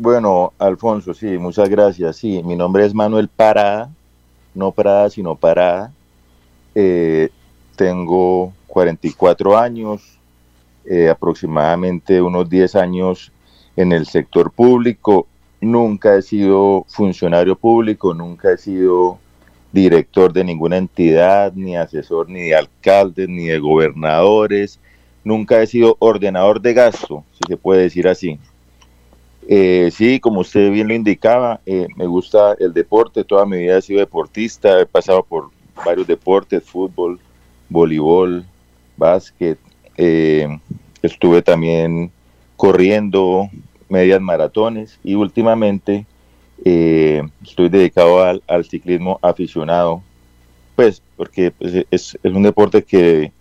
Bueno, 0.00 0.52
Alfonso, 0.60 1.12
sí, 1.12 1.38
muchas 1.38 1.68
gracias. 1.68 2.18
Sí, 2.18 2.40
mi 2.44 2.54
nombre 2.54 2.86
es 2.86 2.94
Manuel 2.94 3.26
Parada, 3.26 3.90
no 4.54 4.70
Parada, 4.70 5.10
sino 5.10 5.34
Parada. 5.34 5.92
Eh, 6.72 7.30
tengo 7.74 8.52
44 8.68 9.58
años, 9.58 10.20
eh, 10.84 11.08
aproximadamente 11.08 12.22
unos 12.22 12.48
10 12.48 12.76
años 12.76 13.32
en 13.74 13.90
el 13.90 14.06
sector 14.06 14.52
público. 14.52 15.26
Nunca 15.60 16.14
he 16.14 16.22
sido 16.22 16.84
funcionario 16.86 17.56
público, 17.56 18.14
nunca 18.14 18.52
he 18.52 18.56
sido 18.56 19.18
director 19.72 20.32
de 20.32 20.44
ninguna 20.44 20.76
entidad, 20.76 21.52
ni 21.54 21.76
asesor 21.76 22.28
ni 22.28 22.42
de 22.42 22.54
alcaldes, 22.54 23.28
ni 23.28 23.46
de 23.46 23.58
gobernadores. 23.58 24.78
Nunca 25.24 25.60
he 25.60 25.66
sido 25.66 25.96
ordenador 25.98 26.60
de 26.60 26.72
gasto, 26.74 27.24
si 27.32 27.40
se 27.48 27.56
puede 27.56 27.82
decir 27.82 28.06
así. 28.06 28.38
Eh, 29.50 29.90
sí, 29.90 30.20
como 30.20 30.40
usted 30.40 30.70
bien 30.70 30.88
lo 30.88 30.94
indicaba, 30.94 31.62
eh, 31.64 31.86
me 31.96 32.06
gusta 32.06 32.54
el 32.60 32.74
deporte, 32.74 33.24
toda 33.24 33.46
mi 33.46 33.56
vida 33.56 33.78
he 33.78 33.82
sido 33.82 34.00
deportista, 34.00 34.78
he 34.78 34.84
pasado 34.84 35.22
por 35.22 35.48
varios 35.86 36.06
deportes, 36.06 36.62
fútbol, 36.64 37.18
voleibol, 37.70 38.44
básquet, 38.98 39.58
eh, 39.96 40.46
estuve 41.00 41.40
también 41.40 42.12
corriendo 42.58 43.48
medias 43.88 44.20
maratones 44.20 45.00
y 45.02 45.14
últimamente 45.14 46.04
estoy 46.62 47.70
dedicado 47.70 48.22
al, 48.22 48.64
ciclismo 48.66 49.18
aficionado, 49.22 50.02
pues 50.76 51.00
porque 51.16 51.52
pues, 51.52 51.86
es, 51.90 52.18
es 52.22 52.34
un 52.34 52.42
deporte 52.42 52.82
que 52.84 53.32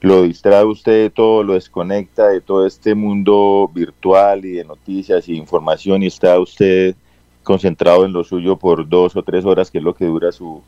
lo 0.00 0.22
distrae 0.22 0.64
usted 0.64 1.02
de 1.04 1.10
todo, 1.10 1.42
lo 1.42 1.54
desconecta 1.54 2.28
de 2.28 2.40
todo 2.40 2.66
este 2.66 2.94
mundo 2.94 3.70
virtual 3.72 4.44
y 4.44 4.52
de 4.52 4.64
noticias 4.64 5.28
y 5.28 5.36
información 5.36 6.02
y 6.02 6.06
está 6.06 6.38
usted 6.38 6.94
concentrado 7.42 8.04
en 8.04 8.12
lo 8.12 8.24
suyo 8.24 8.56
por 8.56 8.88
dos 8.88 9.16
o 9.16 9.22
tres 9.22 9.44
horas, 9.44 9.70
que 9.70 9.78
es 9.78 9.84
lo 9.84 9.94
que 9.94 10.04
dura 10.04 10.30
su, 10.30 10.62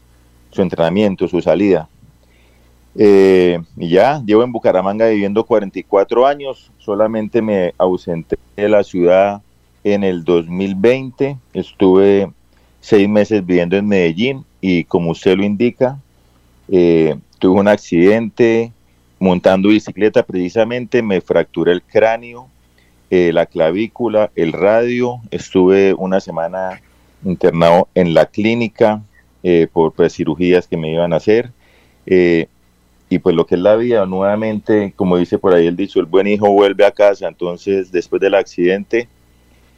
su 0.51 0.63
entrenamiento, 0.63 1.29
su 1.29 1.41
salida. 1.41 1.89
Eh, 2.97 3.61
y 3.77 3.89
ya, 3.89 4.21
llevo 4.25 4.43
en 4.43 4.51
Bucaramanga 4.51 5.09
viviendo 5.09 5.45
44 5.45 6.27
años, 6.27 6.73
solamente 6.79 7.41
me 7.41 7.73
ausenté 7.79 8.37
de 8.57 8.69
la 8.69 8.83
ciudad 8.83 9.43
en 9.85 10.03
el 10.03 10.25
2020, 10.25 11.39
estuve 11.55 12.31
seis 12.81 13.09
meses 13.09 13.45
viviendo 13.45 13.77
en 13.77 13.87
Medellín 13.87 14.45
y 14.61 14.85
como 14.85 15.11
usted 15.11 15.37
lo 15.37 15.45
indica, 15.45 15.99
eh, 16.69 17.17
tuve 17.39 17.61
un 17.61 17.69
accidente, 17.69 18.73
montando 19.21 19.69
bicicleta 19.69 20.25
precisamente 20.25 21.03
me 21.03 21.21
fracturé 21.21 21.73
el 21.73 21.83
cráneo, 21.83 22.49
eh, 23.11 23.33
la 23.33 23.47
clavícula, 23.47 24.31
el 24.35 24.53
radio, 24.53 25.21
estuve 25.31 25.95
una 25.95 26.21
semana 26.21 26.81
internado 27.23 27.87
en 27.95 28.15
la 28.15 28.27
clínica 28.27 29.03
eh, 29.43 29.69
por 29.71 29.93
pues, 29.93 30.15
cirugías 30.15 30.67
que 30.67 30.79
me 30.79 30.93
iban 30.93 31.13
a 31.13 31.17
hacer. 31.17 31.53
Eh, 32.07 32.47
y 33.11 33.19
pues 33.19 33.37
lo 33.37 33.45
que 33.45 33.57
es 33.57 33.61
la 33.61 33.77
vida, 33.77 34.07
nuevamente, 34.07 34.93
como 34.97 35.19
dice 35.19 35.37
por 35.37 35.53
ahí 35.53 35.67
el 35.67 35.77
dicho, 35.77 36.01
el 36.01 36.07
buen 36.07 36.27
hijo 36.27 36.51
vuelve 36.51 36.87
a 36.87 36.93
casa. 36.93 37.29
Entonces, 37.29 37.93
después 37.93 38.23
del 38.23 38.37
accidente, 38.37 39.09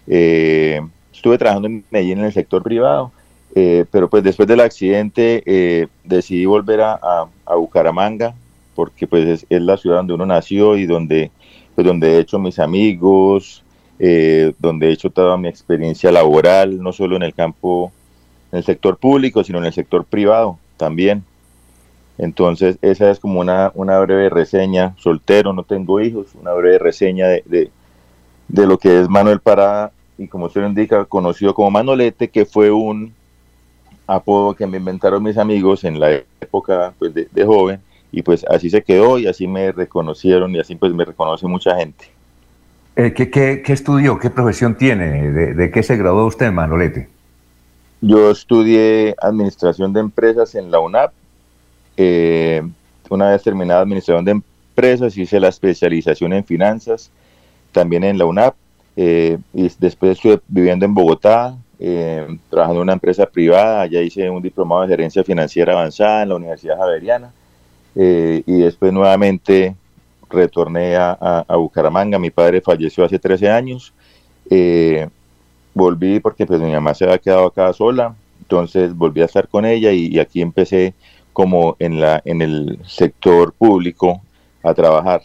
estuve 0.06 1.38
trabajando 1.38 1.68
en 1.68 1.84
Medellín 1.90 2.18
en 2.18 2.26
el 2.26 2.32
sector 2.32 2.62
privado, 2.62 3.10
pero 3.54 4.10
pues 4.10 4.22
después 4.22 4.46
del 4.46 4.60
accidente 4.60 5.88
decidí 6.04 6.44
volver 6.44 6.82
a, 6.82 7.00
a 7.46 7.54
Bucaramanga 7.54 8.34
porque 8.74 9.06
pues 9.06 9.44
es, 9.48 9.62
la 9.62 9.76
ciudad 9.76 9.96
donde 9.96 10.14
uno 10.14 10.26
nació 10.26 10.76
y 10.76 10.86
donde, 10.86 11.30
pues, 11.74 11.86
donde 11.86 12.16
he 12.16 12.18
hecho 12.20 12.38
mis 12.38 12.58
amigos, 12.58 13.62
eh, 13.98 14.52
donde 14.58 14.88
he 14.88 14.92
hecho 14.92 15.10
toda 15.10 15.36
mi 15.36 15.48
experiencia 15.48 16.10
laboral, 16.10 16.82
no 16.82 16.92
solo 16.92 17.16
en 17.16 17.22
el 17.22 17.34
campo, 17.34 17.92
en 18.50 18.58
el 18.58 18.64
sector 18.64 18.96
público, 18.96 19.44
sino 19.44 19.58
en 19.58 19.66
el 19.66 19.72
sector 19.72 20.04
privado 20.04 20.58
también. 20.76 21.24
Entonces, 22.18 22.78
esa 22.82 23.10
es 23.10 23.18
como 23.18 23.40
una, 23.40 23.72
una 23.74 23.98
breve 24.00 24.28
reseña, 24.28 24.94
soltero, 24.98 25.52
no 25.52 25.64
tengo 25.64 26.00
hijos, 26.00 26.34
una 26.40 26.52
breve 26.52 26.78
reseña 26.78 27.26
de, 27.28 27.70
de, 28.48 28.66
lo 28.66 28.78
que 28.78 29.00
es 29.00 29.08
Manuel 29.08 29.40
Parada. 29.40 29.92
Y 30.18 30.28
como 30.28 30.46
usted 30.46 30.60
lo 30.60 30.68
indica, 30.68 31.04
conocido 31.06 31.54
como 31.54 31.70
Manolete, 31.70 32.28
que 32.28 32.44
fue 32.44 32.70
un 32.70 33.14
apodo 34.06 34.54
que 34.54 34.66
me 34.66 34.76
inventaron 34.76 35.22
mis 35.22 35.38
amigos 35.38 35.84
en 35.84 35.98
la 35.98 36.12
época 36.40 36.92
pues, 36.98 37.14
de 37.14 37.44
joven 37.46 37.80
y 38.12 38.22
pues 38.22 38.44
así 38.44 38.68
se 38.68 38.82
quedó 38.82 39.18
y 39.18 39.26
así 39.26 39.48
me 39.48 39.72
reconocieron 39.72 40.54
y 40.54 40.60
así 40.60 40.76
pues 40.76 40.92
me 40.92 41.04
reconoce 41.04 41.46
mucha 41.46 41.74
gente. 41.76 42.04
Eh, 42.94 43.14
¿qué, 43.14 43.30
qué, 43.30 43.62
qué, 43.64 43.72
estudió? 43.72 44.18
¿Qué 44.18 44.28
profesión 44.28 44.76
tiene? 44.76 45.32
¿De, 45.32 45.70
qué 45.70 45.82
se 45.82 45.96
graduó 45.96 46.26
usted, 46.26 46.52
Manolete? 46.52 47.08
Yo 48.02 48.30
estudié 48.30 49.14
Administración 49.20 49.94
de 49.94 50.00
Empresas 50.00 50.54
en 50.54 50.70
la 50.70 50.78
UNAP. 50.78 51.12
Eh, 51.96 52.62
una 53.08 53.30
vez 53.30 53.42
terminada 53.42 53.80
Administración 53.80 54.26
de 54.26 54.32
Empresas, 54.32 55.16
hice 55.16 55.40
la 55.40 55.48
especialización 55.48 56.34
en 56.34 56.44
Finanzas, 56.44 57.10
también 57.72 58.04
en 58.04 58.18
la 58.18 58.26
UNAP. 58.26 58.54
Eh, 58.94 59.38
y 59.54 59.70
después 59.78 60.12
estuve 60.12 60.40
viviendo 60.48 60.84
en 60.84 60.92
Bogotá, 60.92 61.56
trabajando 62.50 62.80
en 62.80 62.82
una 62.82 62.92
empresa 62.92 63.24
privada. 63.24 63.80
Allá 63.80 64.02
hice 64.02 64.28
un 64.28 64.42
diplomado 64.42 64.82
de 64.82 64.88
gerencia 64.88 65.24
financiera 65.24 65.72
avanzada 65.72 66.24
en 66.24 66.28
la 66.28 66.34
Universidad 66.34 66.76
Javeriana 66.76 67.32
eh, 67.94 68.42
y 68.46 68.58
después 68.58 68.92
nuevamente 68.92 69.74
retorné 70.30 70.96
a, 70.96 71.44
Bucaramanga. 71.56 72.18
Mi 72.18 72.30
padre 72.30 72.60
falleció 72.60 73.04
hace 73.04 73.18
13 73.18 73.50
años. 73.50 73.92
Eh, 74.50 75.08
volví 75.74 76.20
porque 76.20 76.46
pues 76.46 76.60
mi 76.60 76.72
mamá 76.72 76.94
se 76.94 77.04
había 77.04 77.18
quedado 77.18 77.46
acá 77.46 77.72
sola, 77.72 78.14
entonces 78.40 78.94
volví 78.94 79.22
a 79.22 79.26
estar 79.26 79.48
con 79.48 79.64
ella 79.64 79.90
y, 79.92 80.18
aquí 80.18 80.42
empecé 80.42 80.94
como 81.32 81.76
en, 81.78 81.98
la, 81.98 82.20
en 82.26 82.42
el 82.42 82.78
sector 82.86 83.54
público 83.54 84.20
a 84.62 84.74
trabajar. 84.74 85.22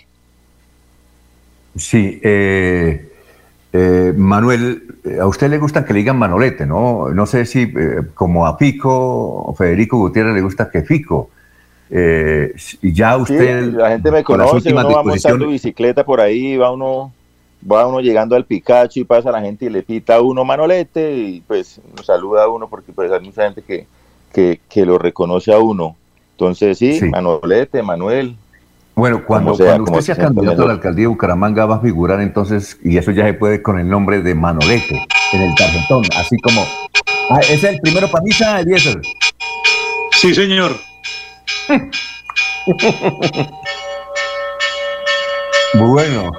Sí, 1.75 2.19
eh, 2.23 3.11
Manuel, 4.15 4.95
a 5.19 5.27
usted 5.27 5.49
le 5.49 5.57
gusta 5.57 5.83
que 5.83 5.93
le 5.93 5.99
digan 5.99 6.17
Manolete, 6.17 6.65
¿no? 6.65 7.09
No 7.09 7.25
sé 7.25 7.45
si 7.45 7.71
como 8.13 8.47
a 8.47 8.57
Fico 8.57 8.89
o 8.89 9.53
Federico 9.53 9.97
Gutiérrez 9.97 10.33
le 10.33 10.41
gusta 10.41 10.69
que 10.71 10.81
Fico. 10.83 11.29
Eh, 11.89 12.53
ya 12.81 13.17
usted. 13.17 13.73
la 13.73 13.91
gente 13.91 14.11
me 14.11 14.23
conoce, 14.23 14.73
uno 14.73 14.91
va 14.91 15.03
montando 15.03 15.47
bicicleta 15.47 16.03
por 16.03 16.19
ahí, 16.19 16.57
va 16.57 16.71
uno, 16.71 17.13
va 17.69 17.87
uno 17.87 18.01
llegando 18.01 18.35
al 18.35 18.45
Picacho 18.45 18.99
y 18.99 19.03
pasa 19.05 19.31
la 19.31 19.41
gente 19.41 19.65
y 19.65 19.69
le 19.69 19.83
pita 19.83 20.15
a 20.15 20.21
uno 20.21 20.43
Manolete 20.43 21.15
y 21.15 21.41
pues 21.41 21.79
nos 21.95 22.05
saluda 22.05 22.43
a 22.43 22.49
uno 22.49 22.67
porque 22.67 22.91
pues 22.91 23.11
hay 23.11 23.21
mucha 23.21 23.43
gente 23.45 23.61
que, 23.61 23.87
que, 24.67 24.85
lo 24.85 24.97
reconoce 24.97 25.53
a 25.53 25.59
uno. 25.59 25.95
Entonces 26.31 26.77
sí, 26.77 26.99
Manolete, 27.09 27.81
Manuel. 27.81 28.35
Bueno, 28.93 29.23
cuando, 29.25 29.55
cuando 29.55 29.91
usted 29.91 30.01
sea 30.01 30.15
candidato 30.15 30.63
a 30.63 30.67
la 30.67 30.73
alcaldía 30.73 31.03
de 31.03 31.07
Bucaramanga 31.07 31.65
va 31.67 31.75
a 31.75 31.79
figurar 31.79 32.19
entonces, 32.19 32.79
y 32.83 32.97
eso 32.97 33.11
ya 33.11 33.25
se 33.25 33.33
puede 33.35 33.61
con 33.61 33.79
el 33.79 33.87
nombre 33.87 34.21
de 34.21 34.33
Manolete 34.33 35.05
en 35.33 35.41
el 35.41 35.55
tarjetón, 35.55 36.03
así 36.17 36.35
como. 36.39 36.65
Ah, 37.29 37.39
¿Es 37.41 37.63
el 37.63 37.79
primero 37.79 38.07
para 38.09 38.23
misa, 38.23 38.59
Eliezer? 38.59 38.99
Sí, 40.13 40.33
señor. 40.33 40.71
Bueno. 45.73 46.31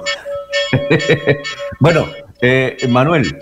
bueno, 1.79 2.07
eh, 2.41 2.77
Manuel. 2.89 3.37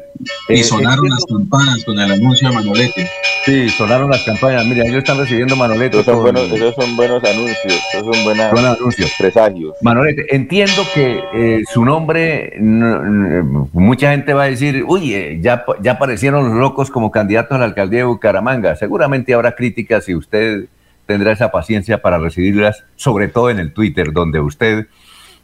Y 0.49 0.53
eh, 0.53 0.63
sonaron 0.63 1.09
las 1.09 1.25
campanas 1.25 1.83
con 1.85 1.99
el 1.99 2.11
anuncio 2.11 2.49
de 2.49 2.55
Manolete. 2.55 3.07
Sí, 3.45 3.69
sonaron 3.69 4.09
las 4.09 4.23
campañas. 4.23 4.65
Mira, 4.65 4.83
ellos 4.85 4.97
están 4.97 5.17
recibiendo 5.19 5.55
Manolete. 5.55 5.99
Esos 5.99 6.15
son, 6.15 6.23
buenos, 6.23 6.51
esos 6.51 6.75
son 6.75 6.95
buenos 6.95 7.23
anuncios. 7.23 7.81
Esos 7.93 8.15
son 8.15 8.23
buenos 8.25 8.65
anuncios. 8.65 9.13
Presagios. 9.17 9.75
Manolete, 9.81 10.35
entiendo 10.35 10.83
que 10.93 11.23
eh, 11.33 11.63
su 11.71 11.85
nombre, 11.85 12.53
mucha 12.59 14.11
gente 14.11 14.33
va 14.33 14.43
a 14.43 14.49
decir, 14.49 14.83
uy, 14.87 15.39
ya, 15.41 15.63
ya 15.81 15.91
aparecieron 15.91 16.49
los 16.49 16.57
locos 16.57 16.89
como 16.89 17.11
candidatos 17.11 17.55
a 17.55 17.59
la 17.59 17.65
alcaldía 17.65 17.99
de 17.99 18.05
Bucaramanga. 18.05 18.75
Seguramente 18.75 19.33
habrá 19.33 19.55
críticas 19.55 20.05
si 20.05 20.15
usted 20.15 20.65
tendrá 21.07 21.31
esa 21.31 21.49
paciencia 21.49 22.01
para 22.01 22.19
recibirlas, 22.19 22.83
sobre 22.95 23.29
todo 23.29 23.49
en 23.49 23.59
el 23.59 23.73
Twitter, 23.73 24.11
donde 24.11 24.39
usted 24.39 24.87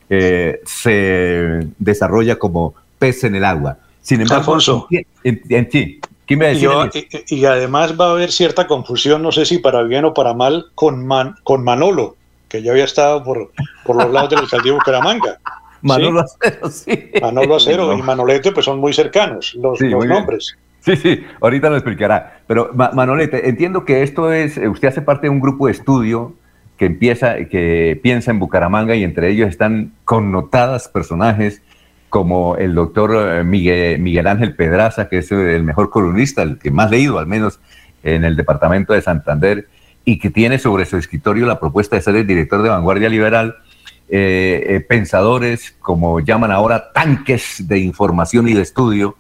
eh, 0.10 0.62
se 0.66 1.68
desarrolla 1.80 2.36
como 2.36 2.76
pez 3.00 3.24
en 3.24 3.36
el 3.36 3.46
agua. 3.46 3.78
Sin 4.02 4.22
embargo, 4.22 4.42
Alfonso, 4.42 4.88
en, 5.24 5.70
ti, 5.70 6.02
¿quién 6.28 6.40
me 6.40 6.48
decía? 6.50 6.90
Y, 6.94 7.38
y, 7.40 7.46
además 7.46 8.00
va 8.00 8.08
a 8.08 8.12
haber 8.12 8.32
cierta 8.32 8.68
confusión, 8.68 9.24
no 9.24 9.32
sé 9.32 9.46
si 9.46 9.60
para 9.60 9.82
bien 9.84 10.04
o 10.04 10.14
para 10.14 10.34
mal, 10.34 10.68
con, 10.76 11.08
con 11.44 11.64
Manolo, 11.64 12.18
que 12.50 12.62
ya 12.62 12.72
había 12.72 12.84
estado 12.84 13.24
por, 13.24 13.52
por 13.86 13.96
los 13.96 14.12
lados 14.12 14.32
del 14.32 14.40
alcaldía 14.40 14.74
de 14.74 14.78
Bucaramanga. 14.78 15.40
Manolo 15.82 16.22
Acero, 16.22 16.70
sí. 16.72 17.12
Manolo 17.22 17.56
Acero 17.56 17.94
y 17.94 18.02
Manolete 18.02 18.52
pues 18.52 18.66
son 18.66 18.80
muy 18.80 18.94
cercanos 18.94 19.54
los, 19.56 19.80
los 19.80 20.06
nombres. 20.06 20.58
Sí, 20.84 20.98
sí, 20.98 21.24
ahorita 21.40 21.70
lo 21.70 21.78
explicará. 21.78 22.42
Pero 22.46 22.72
Manolete, 22.74 23.48
entiendo 23.48 23.86
que 23.86 24.04
esto 24.04 24.34
es, 24.34 24.58
eh, 24.58 24.68
usted 24.68 24.90
hace 24.90 25.02
parte 25.02 25.28
de 25.28 25.30
un 25.30 25.40
grupo 25.40 25.68
de 25.68 25.72
estudio 25.72 26.36
que 26.78 26.86
empieza, 26.86 27.46
que 27.46 27.98
piensa 28.04 28.32
en 28.32 28.40
Bucaramanga 28.40 28.96
y 28.96 29.04
entre 29.04 29.30
ellos 29.30 29.48
están 29.48 29.94
connotadas 30.04 30.90
personajes 30.90 31.62
como 32.10 32.58
el 32.58 32.76
doctor 32.76 33.44
Miguel, 33.44 34.00
Miguel 34.00 34.28
Ángel 34.28 34.56
Pedraza, 34.56 35.08
que 35.08 35.20
es 35.20 35.32
el 35.32 35.64
mejor 35.64 35.90
columnista, 35.90 36.44
el 36.44 36.60
que 36.60 36.70
más 36.70 36.92
leído 36.92 37.18
al 37.18 37.28
menos 37.28 37.60
en 38.04 38.26
el 38.26 38.36
departamento 38.36 38.94
de 38.94 39.02
Santander, 39.02 39.68
y 40.06 40.20
que 40.20 40.30
tiene 40.30 40.60
sobre 40.60 40.86
su 40.86 40.98
escritorio 40.98 41.46
la 41.46 41.60
propuesta 41.60 41.96
de 41.96 42.02
ser 42.02 42.16
el 42.16 42.28
director 42.28 42.62
de 42.62 42.70
Vanguardia 42.70 43.10
Liberal, 43.10 43.56
eh, 44.10 44.64
eh, 44.68 44.80
pensadores, 44.82 45.76
como 45.80 46.20
llaman 46.20 46.52
ahora, 46.52 46.92
tanques 46.92 47.68
de 47.68 47.80
información 47.80 48.48
y 48.48 48.54
de 48.54 48.62
estudio, 48.62 49.16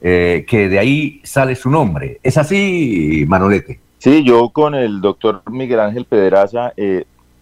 eh, 0.00 0.44
que 0.48 0.68
de 0.68 0.78
ahí 0.78 1.20
sale 1.24 1.54
su 1.54 1.70
nombre. 1.70 2.20
¿Es 2.22 2.36
así, 2.38 3.24
Manolete? 3.26 3.80
Sí, 3.98 4.22
yo 4.24 4.50
con 4.50 4.74
el 4.74 5.00
doctor 5.00 5.42
Miguel 5.50 5.80
Ángel 5.80 6.04
Pedraza 6.04 6.72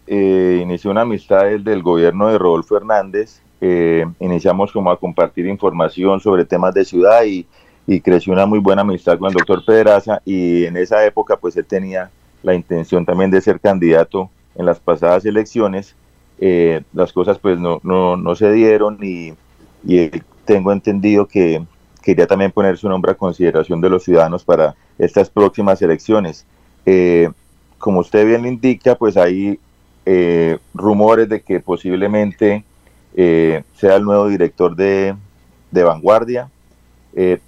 inicié 0.07 0.91
una 0.91 1.03
amistad 1.03 1.45
desde 1.45 1.73
el 1.73 1.83
gobierno 1.83 2.29
de 2.29 2.39
Rodolfo 2.39 2.77
Hernández. 2.77 3.41
iniciamos 4.21 4.73
como 4.73 4.91
a 4.91 4.99
compartir 4.99 5.47
información 5.47 6.21
sobre 6.21 6.45
temas 6.45 6.75
de 6.75 6.85
ciudad 6.85 7.25
y, 7.25 7.47
y 7.87 8.01
creció 8.01 8.33
una 8.33 8.47
muy 8.47 8.59
buena 8.59 8.83
amistad 8.83 9.19
con 9.19 9.29
el 9.29 9.35
doctor 9.35 9.65
Pedraza 9.65 10.23
y 10.25 10.65
en 10.65 10.77
esa 10.77 11.05
época 11.05 11.37
pues 11.37 11.57
él 11.57 11.67
tenía 11.67 12.11
la 12.43 12.55
intención 12.55 13.05
también 13.05 13.31
de 13.31 13.41
ser 13.41 13.61
candidato 13.61 14.31
en 14.55 14.67
las 14.67 14.79
pasadas 14.81 15.25
elecciones. 15.25 15.95
Eh, 16.39 16.83
las 16.93 17.13
cosas 17.13 17.39
pues 17.39 17.59
no, 17.59 17.81
no, 17.83 18.17
no 18.17 18.35
se 18.35 18.53
dieron 18.53 18.99
y, 19.03 19.35
y, 19.87 20.11
tengo 20.45 20.73
entendido 20.73 21.27
que 21.27 21.65
quería 22.05 22.27
también 22.27 22.53
poner 22.53 22.77
su 22.77 22.89
nombre 22.89 23.13
a 23.13 23.15
consideración 23.15 23.81
de 23.81 23.89
los 23.91 24.05
ciudadanos 24.05 24.45
para 24.45 24.75
estas 24.99 25.31
próximas 25.31 25.81
elecciones. 25.83 26.47
Eh, 26.87 27.31
como 27.79 28.01
usted 28.01 28.27
bien 28.27 28.43
le 28.43 28.49
indica, 28.49 28.95
pues 28.95 29.17
hay 29.17 29.59
eh, 30.07 30.59
rumores 30.75 31.29
de 31.29 31.41
que 31.41 31.61
posiblemente 31.61 32.65
sea 33.17 33.95
el 33.95 34.03
nuevo 34.03 34.27
director 34.27 34.75
de, 34.75 35.15
de 35.71 35.85
Vanguardia. 35.85 36.51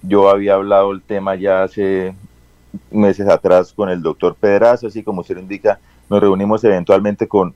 yo 0.01 0.29
había 0.29 0.53
hablado 0.53 0.93
el 0.93 1.01
tema 1.01 1.35
ya 1.35 1.63
hace 1.63 2.15
meses 2.91 3.27
atrás 3.27 3.73
con 3.73 3.89
el 3.89 4.01
doctor 4.01 4.35
Pedraza, 4.35 4.87
así 4.87 5.03
como 5.03 5.21
usted 5.21 5.37
indica, 5.37 5.79
nos 6.09 6.21
reunimos 6.21 6.63
eventualmente 6.63 7.27
con, 7.27 7.53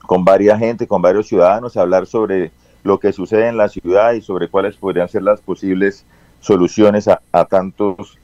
con 0.00 0.24
varias 0.24 0.58
gente, 0.58 0.86
con 0.86 1.02
varios 1.02 1.28
ciudadanos, 1.28 1.76
a 1.76 1.82
hablar 1.82 2.06
sobre 2.06 2.50
lo 2.84 2.98
que 2.98 3.12
sucede 3.12 3.48
en 3.48 3.56
la 3.56 3.68
ciudad 3.68 4.12
y 4.12 4.22
sobre 4.22 4.48
cuáles 4.48 4.76
podrían 4.76 5.08
ser 5.08 5.22
las 5.22 5.40
posibles 5.40 6.04
soluciones 6.42 7.08
a, 7.08 7.44
tantos 7.46 8.18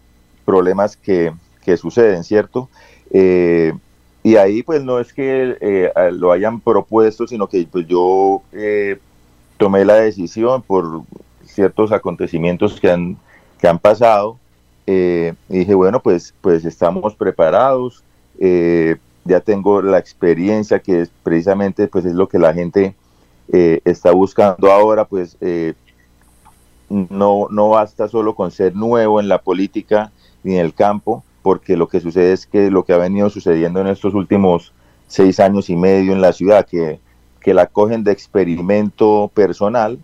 problemas 0.45 0.97
que, 0.97 1.33
suceden, 1.77 2.25
¿cierto? 2.25 2.71
Eh, 3.11 3.75
y 4.23 4.37
ahí 4.37 4.63
pues 4.63 4.83
no 4.83 4.99
es 4.99 5.13
que 5.13 5.57
eh, 5.61 5.91
lo 6.13 6.33
hayan 6.33 6.61
propuesto, 6.61 7.27
sino 7.27 7.47
que 7.47 7.67
pues 7.71 7.87
yo 7.87 8.43
eh, 8.53 8.99
tomé 9.57 9.85
la 9.85 9.95
decisión 9.95 10.61
por 10.63 11.03
ciertos 11.45 11.93
acontecimientos 11.93 12.81
que 12.81 12.91
han, 12.91 13.17
que 13.59 13.69
han 13.69 13.79
pasado 13.79 14.39
eh, 14.87 15.35
y 15.49 15.59
dije, 15.59 15.75
bueno, 15.75 16.01
pues, 16.01 16.35
pues 16.41 16.65
estamos 16.65 17.15
preparados, 17.15 18.03
ya 19.25 19.41
tengo 19.41 19.83
la 19.83 19.99
experiencia 19.99 20.79
que 20.79 21.03
es 21.03 21.11
precisamente 21.23 21.89
pues 21.89 22.05
es 22.05 22.15
lo 22.15 22.29
que 22.29 22.39
la 22.39 22.55
gente 22.55 22.95
está 23.49 24.13
buscando 24.13 24.71
ahora, 24.71 25.05
pues 25.05 25.37
no, 26.89 27.49
no 27.51 27.71
basta 27.71 28.09
solo 28.09 28.35
con 28.35 28.51
ser 28.51 28.75
nuevo 28.75 29.21
en 29.21 29.29
la 29.29 29.39
política 29.39 30.13
ni 30.43 30.55
en 30.55 30.61
el 30.61 30.75
campo, 30.75 31.25
porque 31.43 31.77
lo 31.77 31.89
que 31.89 32.01
sucede 32.01 32.33
es 32.33 32.47
que 32.47 32.71
lo 32.71 32.85
que 32.85 32.93
ha 32.93 32.99
venido 32.99 33.31
sucediendo 33.31 33.81
en 33.81 33.89
estos 33.89 34.15
últimos 34.15 34.73
seis 35.07 35.41
años 35.41 35.71
y 35.71 35.77
medio 35.77 36.13
en 36.13 36.21
la 36.21 36.33
ciudad, 36.33 36.67
que, 36.67 37.01
que 37.41 37.55
la 37.55 37.67
cogen 37.67 38.05
de 38.05 38.13
experimento 38.13 39.31
personal 39.35 39.99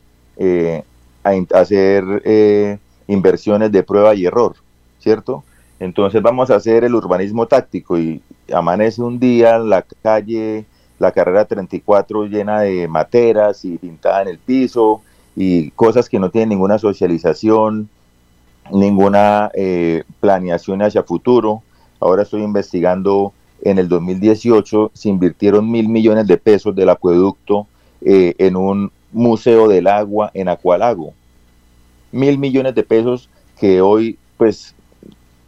a 1.23 1.59
hacer 1.59 2.81
inversiones 3.07 3.71
de 3.73 3.83
prueba 3.83 4.15
y 4.15 4.27
error. 4.27 4.57
¿cierto? 5.05 5.45
Entonces 5.79 6.23
vamos 6.23 6.51
a 6.51 6.57
hacer 6.57 6.83
el 6.83 6.95
urbanismo 6.95 7.47
táctico 7.47 7.99
y 7.99 8.23
amanece 8.53 9.03
un 9.03 9.21
día 9.21 9.59
la 9.59 9.85
calle, 10.03 10.65
la 10.99 11.13
carrera 11.13 11.45
34 11.45 12.25
llena 12.25 12.61
de 12.61 12.89
materas 12.89 13.67
y 13.67 13.77
pintada 13.77 14.23
en 14.23 14.29
el 14.29 14.39
piso 14.39 15.03
y 15.37 15.71
cosas 15.71 16.09
que 16.09 16.19
no 16.19 16.31
tienen 16.31 16.51
ninguna 16.51 16.79
socialización, 16.79 17.89
ninguna 18.71 19.51
eh, 19.55 20.05
planeación 20.21 20.83
hacia 20.83 21.03
futuro. 21.03 21.63
Ahora 22.01 22.23
estoy 22.23 22.43
investigando, 22.43 23.33
en 23.63 23.79
el 23.79 23.89
2018 23.89 24.91
se 24.95 25.09
invirtieron 25.09 25.71
mil 25.71 25.89
millones 25.89 26.27
de 26.27 26.37
pesos 26.37 26.75
del 26.75 26.91
acueducto 26.91 27.67
eh, 28.03 28.35
en 28.39 28.57
un 28.57 28.93
museo 29.13 29.69
del 29.69 29.87
agua 29.87 30.31
en 30.35 30.49
Acualago. 30.49 31.15
Mil 32.13 32.39
millones 32.39 32.75
de 32.75 32.83
pesos 32.83 33.29
que 33.59 33.81
hoy 33.81 34.19
pues 34.37 34.75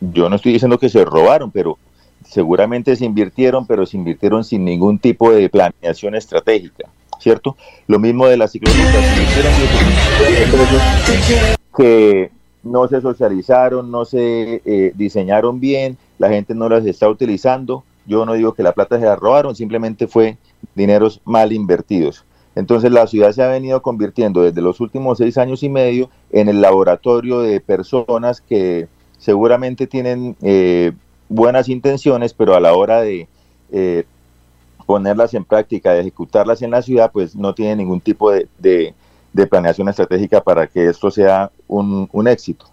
yo 0.01 0.29
no 0.29 0.37
estoy 0.37 0.53
diciendo 0.53 0.79
que 0.79 0.89
se 0.89 1.05
robaron, 1.05 1.51
pero 1.51 1.79
seguramente 2.25 2.97
se 2.97 3.05
invirtieron, 3.05 3.67
pero 3.67 3.87
se 3.87 3.97
invirtieron 3.97 4.45
sin 4.45 4.65
ningún 4.65 4.99
tipo 4.99 5.33
de 5.33 5.49
planeación 5.49 6.15
estratégica, 6.15 6.89
¿cierto? 7.19 7.57
Lo 7.87 7.99
mismo 7.99 8.27
de 8.27 8.37
las 8.37 8.53
ciclorutas, 8.53 9.05
que 11.77 12.31
no 12.63 12.89
se 12.89 13.01
socializaron, 13.01 13.91
no 13.91 14.05
se 14.05 14.63
eh, 14.65 14.93
diseñaron 14.95 15.61
bien, 15.61 15.97
la 16.19 16.29
gente 16.29 16.55
no 16.55 16.69
las 16.69 16.85
está 16.85 17.09
utilizando. 17.09 17.85
Yo 18.07 18.25
no 18.25 18.35
digo 18.35 18.55
que 18.55 18.63
la 18.63 18.73
plata 18.73 18.99
se 18.99 19.05
la 19.05 19.17
robaron, 19.17 19.57
simplemente 19.57 20.07
fue 20.07 20.37
dineros 20.75 21.21
mal 21.25 21.53
invertidos. 21.53 22.25
Entonces 22.55 22.91
la 22.91 23.07
ciudad 23.07 23.33
se 23.33 23.43
ha 23.43 23.49
venido 23.49 23.83
convirtiendo 23.83 24.43
desde 24.43 24.63
los 24.63 24.81
últimos 24.81 25.19
seis 25.19 25.37
años 25.37 25.63
y 25.63 25.69
medio 25.69 26.09
en 26.31 26.49
el 26.49 26.63
laboratorio 26.63 27.41
de 27.41 27.61
personas 27.61 28.41
que 28.41 28.89
seguramente 29.19 29.87
tienen 29.87 30.37
eh, 30.41 30.93
buenas 31.29 31.69
intenciones, 31.69 32.33
pero 32.33 32.55
a 32.55 32.61
la 32.61 32.73
hora 32.73 33.03
de 33.03 33.29
eh, 33.73 34.05
ponerlas 34.87 35.35
en 35.35 35.45
práctica, 35.45 35.93
de 35.93 36.01
ejecutarlas 36.01 36.63
en 36.63 36.71
la 36.71 36.81
ciudad, 36.81 37.11
pues 37.13 37.35
no 37.35 37.55
tienen 37.55 37.79
ningún 37.79 38.01
tipo 38.01 38.31
de, 38.31 38.95
planeación 39.51 39.89
estratégica 39.89 40.41
para 40.41 40.67
que 40.67 40.89
esto 40.89 41.11
sea 41.11 41.51
un, 41.69 42.29
éxito. 42.29 42.67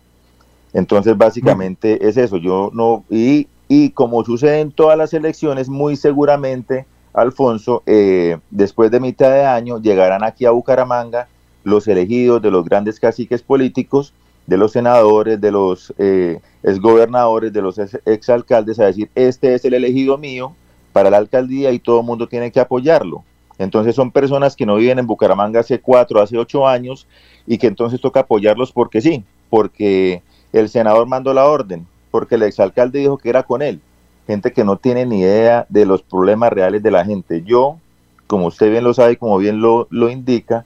Entonces, 0.72 1.18
básicamente 1.18 2.08
es 2.08 2.16
eso. 2.16 2.38
Yo 2.38 2.72
no, 2.74 3.04
y, 3.10 3.48
y 3.68 3.90
como 3.90 4.24
sucede 4.24 4.62
en 4.62 4.72
todas 4.72 4.98
las 4.98 5.14
elecciones, 5.14 5.68
muy 5.68 5.96
seguramente, 5.96 6.86
Alfonso, 7.14 7.84
eh, 7.86 8.38
después 8.50 8.92
de 8.92 9.00
mitad 9.00 9.32
de 9.32 9.46
año 9.46 9.80
llegarán 9.82 10.24
aquí 10.24 10.46
a 10.46 10.52
Bucaramanga 10.52 11.28
los 11.64 11.88
elegidos 11.88 12.42
de 12.42 12.52
los 12.52 12.66
grandes 12.66 13.00
caciques 13.00 13.42
políticos 13.42 14.14
de 14.48 14.58
los 14.58 14.74
senadores, 14.74 15.40
de 15.40 15.52
los 15.52 15.94
eh, 15.98 16.40
exgobernadores, 16.64 17.54
de 17.54 17.62
los 17.62 17.78
exalcaldes 18.06 18.80
a 18.80 18.86
decir, 18.86 19.10
este 19.16 19.54
es 19.54 19.64
el 19.66 19.74
elegido 19.74 20.18
mío 20.18 20.54
para 20.94 21.10
la 21.10 21.18
alcaldía 21.18 21.72
y 21.72 21.80
todo 21.80 22.00
el 22.00 22.06
mundo 22.06 22.28
tiene 22.28 22.52
que 22.52 22.60
apoyarlo. 22.60 23.24
Entonces 23.58 23.96
son 23.96 24.12
personas 24.12 24.56
que 24.56 24.66
no 24.66 24.76
viven 24.76 25.00
en 25.00 25.08
Bucaramanga 25.08 25.60
hace 25.60 25.80
cuatro, 25.80 26.22
hace 26.22 26.38
ocho 26.38 26.68
años 26.68 27.08
y 27.46 27.58
que 27.58 27.68
entonces 27.68 28.00
toca 28.00 28.22
apoyarlos 28.22 28.72
porque 28.72 29.02
sí, 29.02 29.24
porque 29.50 30.22
el 30.54 30.70
senador 30.70 31.08
mandó 31.08 31.34
la 31.34 31.46
orden, 31.46 31.86
porque 32.12 32.36
el 32.36 32.44
exalcalde 32.44 33.00
dijo 33.00 33.18
que 33.18 33.30
era 33.30 33.44
con 33.44 33.62
él. 33.62 33.82
Gente 34.28 34.54
que 34.54 34.64
no 34.64 34.78
tiene 34.78 35.06
ni 35.06 35.20
idea 35.20 35.66
de 35.70 35.86
los 35.86 36.02
problemas 36.02 36.54
reales 36.54 36.82
de 36.82 36.92
la 36.92 37.04
gente. 37.04 37.44
Yo, 37.44 37.78
como 38.28 38.48
usted 38.48 38.72
bien 38.72 38.84
lo 38.84 38.94
sabe 38.94 39.14
y 39.14 39.18
como 39.18 39.38
bien 39.38 39.62
lo, 39.62 39.88
indica, 40.10 40.66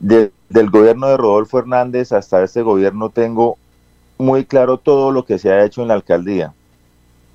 de, 0.00 0.30
del 0.48 0.70
gobierno 0.70 1.08
de 1.08 1.16
Rodolfo 1.16 1.58
Hernández 1.58 2.12
hasta 2.12 2.42
este 2.44 2.62
gobierno 2.62 3.08
tengo 3.08 3.56
muy 4.18 4.44
claro 4.44 4.78
todo 4.78 5.12
lo 5.12 5.24
que 5.24 5.38
se 5.38 5.50
ha 5.50 5.64
hecho 5.64 5.82
en 5.82 5.88
la 5.88 5.94
alcaldía, 5.94 6.52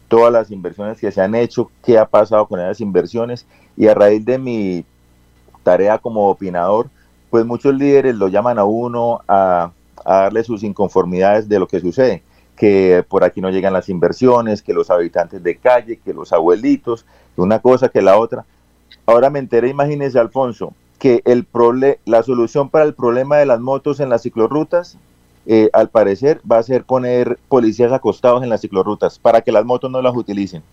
todas 0.07 0.31
las 0.31 0.51
inversiones 0.51 0.99
que 0.99 1.11
se 1.11 1.21
han 1.21 1.35
hecho, 1.35 1.71
qué 1.83 1.97
ha 1.97 2.05
pasado 2.05 2.47
con 2.47 2.59
esas 2.59 2.81
inversiones 2.81 3.45
y 3.75 3.87
a 3.87 3.93
raíz 3.93 4.23
de 4.25 4.37
mi 4.37 4.85
tarea 5.63 5.97
como 5.97 6.29
opinador, 6.29 6.89
pues 7.29 7.45
muchos 7.45 7.73
líderes 7.73 8.15
lo 8.15 8.27
llaman 8.27 8.59
a 8.59 8.65
uno 8.65 9.21
a, 9.27 9.71
darle 10.05 10.43
sus 10.43 10.63
inconformidades 10.63 11.47
de 11.47 11.59
lo 11.59 11.67
que 11.67 11.79
sucede, 11.79 12.21
que 12.55 13.05
por 13.07 13.23
aquí 13.23 13.41
no 13.41 13.49
llegan 13.49 13.73
las 13.73 13.89
inversiones, 13.89 14.61
que 14.61 14.73
los 14.73 14.89
habitantes 14.89 15.41
de 15.41 15.55
calle, 15.55 15.99
que 16.03 16.13
los 16.13 16.33
abuelitos, 16.33 17.05
una 17.37 17.59
cosa 17.59 17.89
que 17.89 18.01
la 18.01 18.17
otra. 18.17 18.45
Ahora 19.05 19.29
me 19.29 19.39
enteré, 19.39 19.69
imagínese 19.69 20.19
Alfonso, 20.19 20.73
que 20.99 21.21
el 21.25 21.47
la 22.05 22.23
solución 22.23 22.69
para 22.69 22.85
el 22.85 22.93
problema 22.93 23.37
de 23.37 23.45
las 23.45 23.59
motos 23.59 23.99
en 23.99 24.09
las 24.09 24.23
ciclorrutas, 24.23 24.97
eh, 25.45 25.69
al 25.73 25.89
parecer, 25.89 26.39
va 26.49 26.59
a 26.59 26.63
ser 26.63 26.83
poner 26.83 27.37
policías 27.49 27.91
acostados 27.91 28.43
en 28.43 28.49
las 28.49 28.61
ciclorrutas 28.61 29.19
para 29.19 29.41
que 29.41 29.51
las 29.51 29.65
motos 29.65 29.91
no 29.91 30.01
las 30.01 30.15
utilicen. 30.15 30.63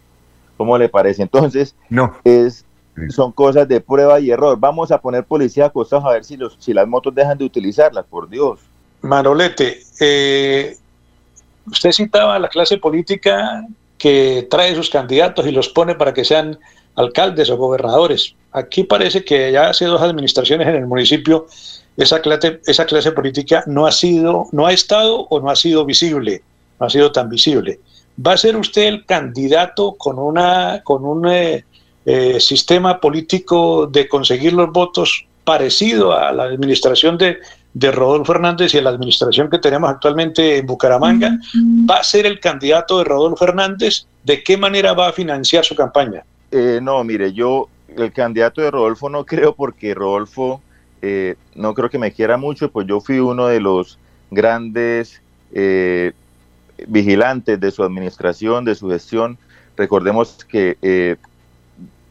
¿Cómo 0.56 0.78
le 0.78 0.88
parece? 0.88 1.22
Entonces, 1.22 1.74
no. 1.88 2.14
es, 2.24 2.64
son 3.08 3.32
cosas 3.32 3.66
de 3.66 3.80
prueba 3.80 4.20
y 4.20 4.30
error. 4.30 4.58
Vamos 4.58 4.92
a 4.92 5.00
poner 5.00 5.24
policías 5.24 5.68
acostados 5.68 6.04
a 6.04 6.10
ver 6.10 6.24
si, 6.24 6.36
los, 6.36 6.56
si 6.58 6.72
las 6.72 6.86
motos 6.86 7.14
dejan 7.14 7.38
de 7.38 7.44
utilizarlas, 7.44 8.04
por 8.04 8.28
Dios. 8.28 8.60
Manolete, 9.02 9.82
eh, 9.98 10.76
usted 11.66 11.92
citaba 11.92 12.36
a 12.36 12.38
la 12.38 12.48
clase 12.48 12.76
política 12.76 13.66
que 13.96 14.46
trae 14.50 14.74
sus 14.74 14.90
candidatos 14.90 15.46
y 15.46 15.52
los 15.52 15.68
pone 15.68 15.94
para 15.94 16.12
que 16.12 16.24
sean 16.24 16.58
alcaldes 16.94 17.50
o 17.50 17.56
gobernadores. 17.56 18.34
Aquí 18.52 18.84
parece 18.84 19.24
que 19.24 19.52
ya 19.52 19.70
hace 19.70 19.86
dos 19.86 20.02
administraciones 20.02 20.68
en 20.68 20.74
el 20.76 20.86
municipio 20.86 21.46
esa 22.00 22.20
clase, 22.20 22.60
esa 22.66 22.86
clase 22.86 23.12
política 23.12 23.62
no 23.66 23.86
ha 23.86 23.92
sido, 23.92 24.46
no 24.52 24.66
ha 24.66 24.72
estado 24.72 25.26
o 25.28 25.40
no 25.40 25.50
ha 25.50 25.56
sido 25.56 25.84
visible, 25.84 26.42
no 26.78 26.86
ha 26.86 26.90
sido 26.90 27.12
tan 27.12 27.28
visible. 27.28 27.78
¿Va 28.26 28.32
a 28.32 28.38
ser 28.38 28.56
usted 28.56 28.82
el 28.82 29.04
candidato 29.04 29.94
con, 29.98 30.18
una, 30.18 30.80
con 30.82 31.04
un 31.04 31.28
eh, 31.28 31.64
eh, 32.06 32.40
sistema 32.40 32.98
político 32.98 33.86
de 33.86 34.08
conseguir 34.08 34.54
los 34.54 34.72
votos 34.72 35.26
parecido 35.44 36.16
a 36.16 36.32
la 36.32 36.44
administración 36.44 37.18
de, 37.18 37.38
de 37.74 37.90
Rodolfo 37.92 38.32
Hernández 38.32 38.74
y 38.74 38.78
a 38.78 38.82
la 38.82 38.90
administración 38.90 39.50
que 39.50 39.58
tenemos 39.58 39.90
actualmente 39.90 40.56
en 40.56 40.66
Bucaramanga? 40.66 41.38
¿Va 41.88 41.96
a 41.96 42.04
ser 42.04 42.24
el 42.24 42.40
candidato 42.40 42.98
de 42.98 43.04
Rodolfo 43.04 43.44
Hernández? 43.44 44.06
¿De 44.24 44.42
qué 44.42 44.56
manera 44.56 44.94
va 44.94 45.08
a 45.08 45.12
financiar 45.12 45.64
su 45.64 45.74
campaña? 45.74 46.24
Eh, 46.50 46.80
no, 46.82 47.04
mire, 47.04 47.32
yo 47.32 47.68
el 47.94 48.12
candidato 48.12 48.60
de 48.62 48.70
Rodolfo 48.70 49.08
no 49.08 49.24
creo 49.24 49.54
porque 49.54 49.94
Rodolfo 49.94 50.62
eh, 51.02 51.36
no 51.54 51.74
creo 51.74 51.88
que 51.88 51.98
me 51.98 52.12
quiera 52.12 52.36
mucho, 52.36 52.70
pues 52.70 52.86
yo 52.86 53.00
fui 53.00 53.18
uno 53.20 53.46
de 53.46 53.60
los 53.60 53.98
grandes 54.30 55.22
eh, 55.52 56.12
vigilantes 56.86 57.58
de 57.58 57.70
su 57.70 57.82
administración, 57.82 58.64
de 58.64 58.74
su 58.74 58.88
gestión. 58.88 59.38
Recordemos 59.76 60.44
que 60.44 60.76
eh, 60.82 61.16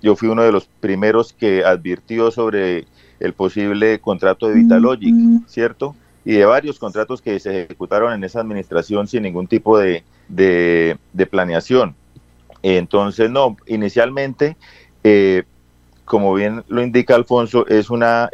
yo 0.02 0.16
fui 0.16 0.30
uno 0.30 0.44
de 0.44 0.52
los 0.52 0.66
primeros 0.66 1.34
que 1.34 1.64
advirtió 1.64 2.32
sobre 2.32 2.86
el 3.20 3.34
posible 3.34 4.00
contrato 4.00 4.48
de 4.48 4.56
Vitalogic, 4.56 5.14
¿cierto? 5.48 5.96
Y 6.26 6.34
de 6.34 6.46
varios 6.46 6.80
contratos 6.80 7.22
que 7.22 7.40
se 7.40 7.64
ejecutaron 7.64 8.14
en 8.14 8.24
esa 8.24 8.40
administración 8.40 9.08
sin 9.08 9.24
ningún 9.24 9.48
tipo 9.48 9.78
de, 9.78 10.04
de, 10.30 10.98
planeación. 11.30 11.96
Entonces, 12.62 13.30
no, 13.30 13.58
inicialmente, 13.68 14.56
como 16.06 16.34
bien 16.34 16.64
lo 16.70 16.82
indica 16.82 17.16
Alfonso, 17.16 17.68
es 17.68 17.90
una 17.90 18.30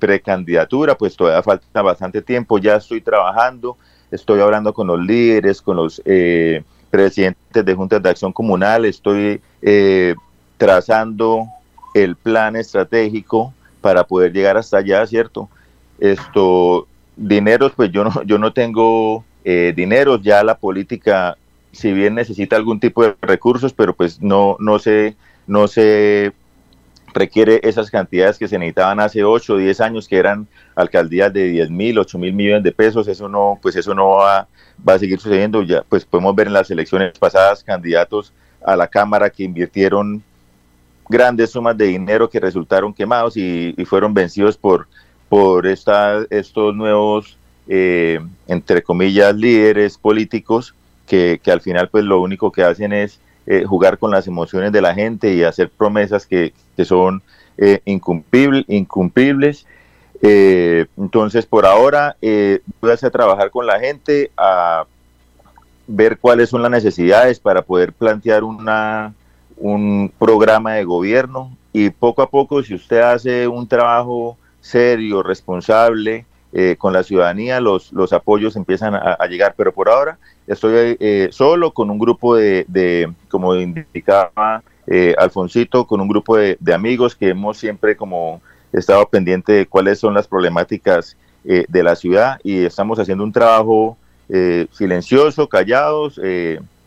precandidatura, 0.00 0.96
pues 0.96 1.14
todavía 1.14 1.42
falta 1.42 1.82
bastante 1.82 2.22
tiempo, 2.22 2.58
ya 2.58 2.76
estoy 2.76 3.00
trabajando, 3.00 3.76
estoy 4.10 4.40
hablando 4.40 4.74
con 4.74 4.88
los 4.88 4.98
líderes, 5.00 5.62
con 5.62 5.76
los 5.76 6.02
eh, 6.04 6.64
presidentes 6.90 7.64
de 7.64 7.74
juntas 7.74 8.02
de 8.02 8.10
acción 8.10 8.32
comunal, 8.32 8.84
estoy 8.84 9.40
eh, 9.62 10.14
trazando 10.56 11.46
el 11.94 12.16
plan 12.16 12.56
estratégico 12.56 13.54
para 13.80 14.04
poder 14.04 14.32
llegar 14.32 14.56
hasta 14.56 14.78
allá, 14.78 15.06
¿cierto? 15.06 15.48
Esto, 15.98 16.88
dineros, 17.16 17.72
pues 17.76 17.92
yo 17.92 18.04
no, 18.04 18.22
yo 18.24 18.38
no 18.38 18.52
tengo 18.52 19.24
eh, 19.44 19.72
dinero, 19.76 20.18
ya 20.20 20.42
la 20.42 20.56
política, 20.56 21.36
si 21.72 21.92
bien 21.92 22.14
necesita 22.14 22.56
algún 22.56 22.80
tipo 22.80 23.04
de 23.04 23.14
recursos, 23.20 23.72
pero 23.72 23.94
pues 23.94 24.20
no, 24.20 24.56
no 24.58 24.78
sé, 24.78 25.16
no 25.46 25.68
sé 25.68 26.32
requiere 27.12 27.60
esas 27.62 27.90
cantidades 27.90 28.38
que 28.38 28.48
se 28.48 28.58
necesitaban 28.58 29.00
hace 29.00 29.24
8 29.24 29.54
o 29.54 29.56
10 29.56 29.80
años, 29.80 30.08
que 30.08 30.16
eran 30.16 30.46
alcaldías 30.74 31.32
de 31.32 31.44
10 31.44 31.70
mil, 31.70 31.98
8 31.98 32.18
mil 32.18 32.32
millones 32.32 32.62
de 32.62 32.72
pesos, 32.72 33.08
eso 33.08 33.28
no, 33.28 33.58
pues 33.60 33.76
eso 33.76 33.94
no 33.94 34.08
va, 34.08 34.48
a 34.86 34.98
seguir 34.98 35.20
sucediendo. 35.20 35.62
Ya, 35.62 35.82
pues 35.88 36.04
podemos 36.04 36.34
ver 36.34 36.46
en 36.46 36.52
las 36.52 36.70
elecciones 36.70 37.18
pasadas 37.18 37.64
candidatos 37.64 38.32
a 38.64 38.76
la 38.76 38.86
Cámara 38.86 39.30
que 39.30 39.44
invirtieron 39.44 40.22
grandes 41.08 41.50
sumas 41.50 41.76
de 41.76 41.86
dinero 41.86 42.30
que 42.30 42.38
resultaron 42.38 42.94
quemados 42.94 43.36
y, 43.36 43.74
fueron 43.84 44.14
vencidos 44.14 44.56
por, 44.56 44.86
por 45.28 45.66
esta, 45.66 46.24
estos 46.30 46.74
nuevos, 46.74 47.36
eh, 47.68 48.20
entre 48.46 48.82
comillas, 48.82 49.34
líderes 49.34 49.98
políticos 49.98 50.74
que, 51.06 51.40
que 51.42 51.50
al 51.50 51.60
final 51.60 51.88
pues 51.88 52.04
lo 52.04 52.20
único 52.20 52.52
que 52.52 52.62
hacen 52.62 52.92
es 52.92 53.20
eh, 53.52 53.64
jugar 53.64 53.98
con 53.98 54.12
las 54.12 54.28
emociones 54.28 54.70
de 54.70 54.80
la 54.80 54.94
gente 54.94 55.34
y 55.34 55.42
hacer 55.42 55.70
promesas 55.70 56.24
que, 56.24 56.52
son 56.84 57.20
eh, 57.58 57.80
incumplibles. 57.84 59.66
Eh, 60.22 60.86
entonces, 60.96 61.46
por 61.46 61.66
ahora, 61.66 62.16
voy 62.20 62.92
a 62.92 63.10
trabajar 63.10 63.50
con 63.50 63.66
la 63.66 63.80
gente 63.80 64.30
a 64.36 64.84
ver 65.88 66.18
cuáles 66.18 66.50
son 66.50 66.62
las 66.62 66.70
necesidades 66.70 67.40
para 67.40 67.62
poder 67.62 67.92
plantear 67.92 68.44
una, 68.44 69.14
un 69.56 70.12
programa 70.16 70.74
de 70.74 70.84
gobierno 70.84 71.50
y 71.72 71.90
poco 71.90 72.22
a 72.22 72.30
poco, 72.30 72.62
si 72.62 72.74
usted 72.74 73.00
hace 73.00 73.48
un 73.48 73.66
trabajo 73.66 74.38
serio, 74.60 75.24
responsable, 75.24 76.24
con 76.78 76.92
la 76.92 77.02
ciudadanía, 77.04 77.60
los, 77.60 77.92
los 77.92 78.12
apoyos 78.12 78.56
empiezan 78.56 78.94
a, 78.94 79.24
llegar. 79.26 79.54
Pero 79.56 79.72
por 79.72 79.88
ahora 79.88 80.18
estoy 80.46 80.96
eh, 80.98 81.28
solo 81.30 81.72
con 81.72 81.90
un 81.90 81.98
grupo 81.98 82.34
de, 82.34 83.12
como 83.28 83.54
indicaba 83.54 84.62
eh, 84.86 85.14
Alfonsito, 85.16 85.86
con 85.86 86.00
un 86.00 86.08
grupo 86.08 86.36
de, 86.36 86.58
amigos 86.74 87.14
que 87.14 87.28
hemos 87.28 87.58
siempre 87.58 87.96
como 87.96 88.42
estado 88.72 89.08
pendiente 89.08 89.52
de 89.52 89.66
cuáles 89.66 90.00
son 90.00 90.12
las 90.12 90.26
problemáticas 90.26 91.16
eh, 91.44 91.64
de 91.68 91.82
la 91.82 91.94
ciudad 91.94 92.40
y 92.42 92.64
estamos 92.64 92.98
haciendo 92.98 93.24
un 93.24 93.32
trabajo 93.32 93.96
silencioso, 94.70 95.48
callados, 95.48 96.20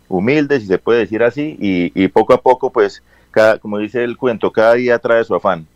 humildes, 0.08 0.62
si 0.62 0.68
se 0.70 0.78
puede 0.78 1.00
decir 1.00 1.22
así, 1.24 1.58
y, 1.60 2.08
poco 2.08 2.34
a 2.34 2.40
poco, 2.40 2.70
pues, 2.70 3.04
cada, 3.32 3.58
como 3.58 3.80
dice 3.80 4.02
el 4.02 4.16
cuento, 4.16 4.50
cada 4.50 4.76
día 4.76 4.98
trae 4.98 5.26
su 5.26 5.36
afán. 5.36 5.68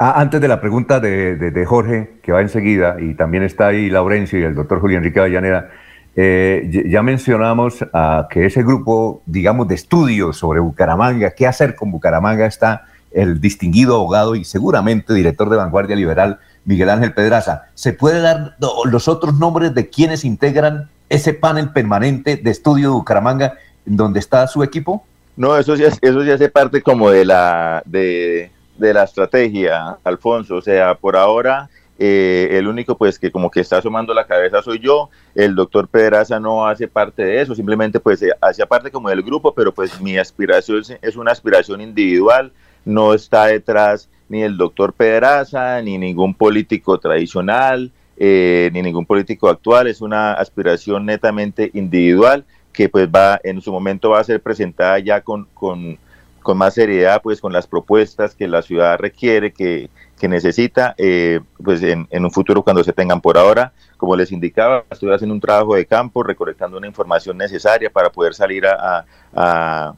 Ah, 0.00 0.20
antes 0.20 0.40
de 0.40 0.46
la 0.46 0.60
pregunta 0.60 1.00
de, 1.00 1.64
Jorge, 1.66 2.18
que 2.22 2.30
va 2.30 2.40
enseguida, 2.40 2.96
y 3.00 3.14
también 3.14 3.42
está 3.42 3.66
ahí 3.66 3.90
Laurencio 3.90 4.38
y 4.38 4.44
el 4.44 4.54
doctor 4.54 4.80
Julián 4.80 4.98
Enrique 4.98 5.18
Avellaneda, 5.18 5.70
eh, 6.14 6.84
ya 6.88 7.02
mencionamos 7.02 7.84
que 8.30 8.46
ese 8.46 8.62
grupo, 8.62 9.22
digamos, 9.26 9.66
de 9.66 9.74
estudios 9.74 10.36
sobre 10.36 10.60
Bucaramanga, 10.60 11.32
qué 11.32 11.48
hacer 11.48 11.74
con 11.74 11.90
Bucaramanga, 11.90 12.46
está 12.46 12.86
el 13.10 13.40
distinguido 13.40 13.96
abogado 13.96 14.36
y 14.36 14.44
seguramente 14.44 15.14
director 15.14 15.50
de 15.50 15.56
Vanguardia 15.56 15.96
Liberal, 15.96 16.38
Miguel 16.64 16.90
Ángel 16.90 17.12
Pedraza. 17.12 17.64
¿Se 17.74 17.92
puede 17.92 18.20
dar 18.20 18.56
los 18.84 19.08
otros 19.08 19.34
nombres 19.38 19.74
de 19.74 19.88
quienes 19.88 20.24
integran 20.24 20.90
ese 21.08 21.34
panel 21.34 21.70
permanente 21.70 22.36
de 22.36 22.50
estudio 22.50 22.90
de 22.90 22.94
Bucaramanga, 22.94 23.54
donde 23.84 24.20
está 24.20 24.46
su 24.46 24.62
equipo? 24.62 25.04
No, 25.36 25.56
eso 25.56 25.74
ya, 25.74 25.88
eso 26.00 26.22
ya 26.22 26.34
hace 26.34 26.48
parte 26.48 26.82
como 26.82 27.10
de 27.10 27.24
la, 27.24 27.82
de, 27.84 28.50
de 28.78 28.94
la 28.94 29.04
estrategia, 29.04 29.98
Alfonso. 30.04 30.56
O 30.56 30.62
sea, 30.62 30.94
por 30.94 31.16
ahora 31.16 31.68
eh, 31.98 32.48
el 32.52 32.68
único 32.68 32.96
pues 32.96 33.18
que 33.18 33.32
como 33.32 33.50
que 33.50 33.60
está 33.60 33.78
asomando 33.78 34.14
la 34.14 34.26
cabeza 34.26 34.62
soy 34.62 34.78
yo, 34.78 35.10
el 35.34 35.56
doctor 35.56 35.88
Pedraza 35.88 36.38
no 36.38 36.64
hace 36.66 36.86
parte 36.86 37.24
de 37.24 37.42
eso, 37.42 37.56
simplemente 37.56 37.98
pues 37.98 38.22
eh, 38.22 38.30
hacía 38.40 38.66
parte 38.66 38.92
como 38.92 39.08
del 39.08 39.22
grupo, 39.22 39.52
pero 39.52 39.74
pues 39.74 40.00
mi 40.00 40.16
aspiración 40.16 40.82
es 41.02 41.16
una 41.16 41.32
aspiración 41.32 41.80
individual, 41.80 42.52
no 42.84 43.14
está 43.14 43.46
detrás 43.46 44.08
ni 44.28 44.42
el 44.42 44.56
doctor 44.56 44.92
Pedraza, 44.92 45.82
ni 45.82 45.98
ningún 45.98 46.34
político 46.34 46.98
tradicional, 46.98 47.90
eh, 48.16 48.70
ni 48.72 48.82
ningún 48.82 49.04
político 49.04 49.48
actual, 49.48 49.88
es 49.88 50.00
una 50.00 50.34
aspiración 50.34 51.04
netamente 51.04 51.70
individual 51.74 52.44
que 52.72 52.88
pues 52.88 53.08
va 53.08 53.40
en 53.42 53.60
su 53.60 53.72
momento 53.72 54.10
va 54.10 54.20
a 54.20 54.24
ser 54.24 54.40
presentada 54.40 55.00
ya 55.00 55.20
con, 55.22 55.48
con, 55.52 55.98
con 56.48 56.56
más 56.56 56.72
seriedad, 56.72 57.20
pues 57.20 57.42
con 57.42 57.52
las 57.52 57.66
propuestas 57.66 58.34
que 58.34 58.48
la 58.48 58.62
ciudad 58.62 58.96
requiere, 58.98 59.52
que, 59.52 59.90
que 60.18 60.28
necesita, 60.28 60.94
eh, 60.96 61.40
pues 61.62 61.82
en, 61.82 62.08
un 62.10 62.30
futuro 62.30 62.62
cuando 62.62 62.82
se 62.82 62.94
tengan 62.94 63.20
por 63.20 63.36
ahora. 63.36 63.74
Como 63.98 64.16
les 64.16 64.32
indicaba, 64.32 64.82
estoy 64.90 65.12
haciendo 65.12 65.34
un 65.34 65.42
trabajo 65.42 65.74
de 65.74 65.84
campo, 65.84 66.22
recolectando 66.22 66.78
una 66.78 66.86
información 66.86 67.36
necesaria 67.36 67.90
para 67.90 68.10
poder 68.10 68.32
salir 68.32 68.64
a, 68.64 69.04
a, 69.34 69.94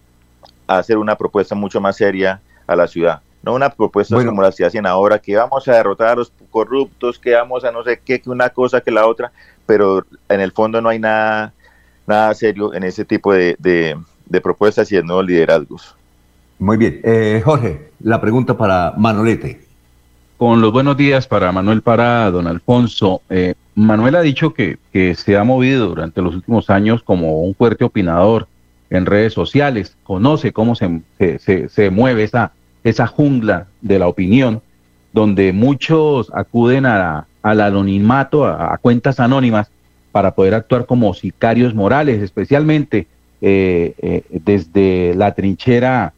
hacer 0.67 0.99
una 0.99 1.15
propuesta 1.15 1.55
mucho 1.55 1.81
más 1.81 1.97
seria 1.97 2.41
a 2.67 2.75
la 2.75 2.89
ciudad. 2.89 3.23
No 3.45 3.55
una 3.55 3.71
propuesta 3.71 4.17
como 4.17 4.43
las 4.43 4.57
que 4.57 4.65
hacen 4.65 4.87
ahora, 4.87 5.21
que 5.21 5.37
vamos 5.37 5.69
a 5.69 5.75
derrotar 5.75 6.09
a 6.09 6.17
los 6.17 6.33
corruptos, 6.51 7.21
que 7.21 7.33
vamos 7.33 7.63
a 7.63 7.71
no 7.71 7.85
sé 7.85 8.01
qué, 8.05 8.21
que 8.21 8.29
una 8.29 8.51
cosa 8.51 8.81
que 8.81 8.91
la 8.91 9.07
otra, 9.07 9.31
pero 9.67 10.05
en 10.29 10.41
el 10.41 10.51
fondo 10.51 10.81
no 10.81 10.89
hay 10.89 10.99
nada, 10.99 11.53
nada 12.09 12.35
serio 12.35 12.75
en 12.75 12.83
ese 12.83 13.05
tipo 13.05 13.33
de, 13.33 13.55
de, 13.61 14.41
propuestas 14.41 14.91
y 14.91 14.97
de 14.97 15.05
nuevos 15.05 15.25
liderazgos. 15.25 15.97
Muy 16.61 16.77
bien. 16.77 17.01
Eh, 17.05 17.41
Jorge, 17.43 17.91
la 18.01 18.21
pregunta 18.21 18.57
para 18.57 18.93
Manolete 18.97 19.63
con 20.37 20.61
los 20.61 20.73
buenos 20.73 20.97
días 20.97 21.27
para 21.27 21.53
Manuel 21.53 21.81
Pará, 21.81 22.31
don 22.31 22.47
Alfonso. 22.47 23.23
Eh, 23.31 23.55
Manuel 23.75 24.15
ha 24.15 24.21
dicho 24.21 24.53
que, 24.53 24.79
se 25.15 25.37
ha 25.39 25.45
movido 25.45 25.89
durante 25.89 26.21
los 26.21 26.35
últimos 26.35 26.69
años 26.69 27.03
como 27.03 27.41
un 27.41 27.55
fuerte 27.55 27.85
opinador 27.85 28.47
en 28.91 29.07
redes 29.07 29.33
sociales, 29.33 29.97
conoce 30.03 30.53
cómo 30.53 30.75
se, 30.75 31.01
se, 31.39 31.91
mueve 31.91 32.25
esa, 32.25 32.53
esa 32.85 33.07
jungla 33.07 33.69
de 33.81 33.99
la 33.99 34.07
opinión, 34.07 34.61
donde 35.15 35.55
muchos 35.55 36.31
acuden 36.35 36.85
a, 36.85 37.27
al 37.43 37.61
anonimato, 37.61 38.47
a, 38.47 38.77
cuentas 38.79 39.19
anónimas, 39.19 39.71
para 40.13 40.35
poder 40.35 40.55
actuar 40.55 40.85
como 40.85 41.15
sicarios 41.15 41.75
morales, 41.75 42.23
especialmente 42.23 43.07
eh, 43.41 43.95
eh, 43.99 44.25
desde 44.31 45.15
la 45.15 45.35
trinchera 45.35 46.13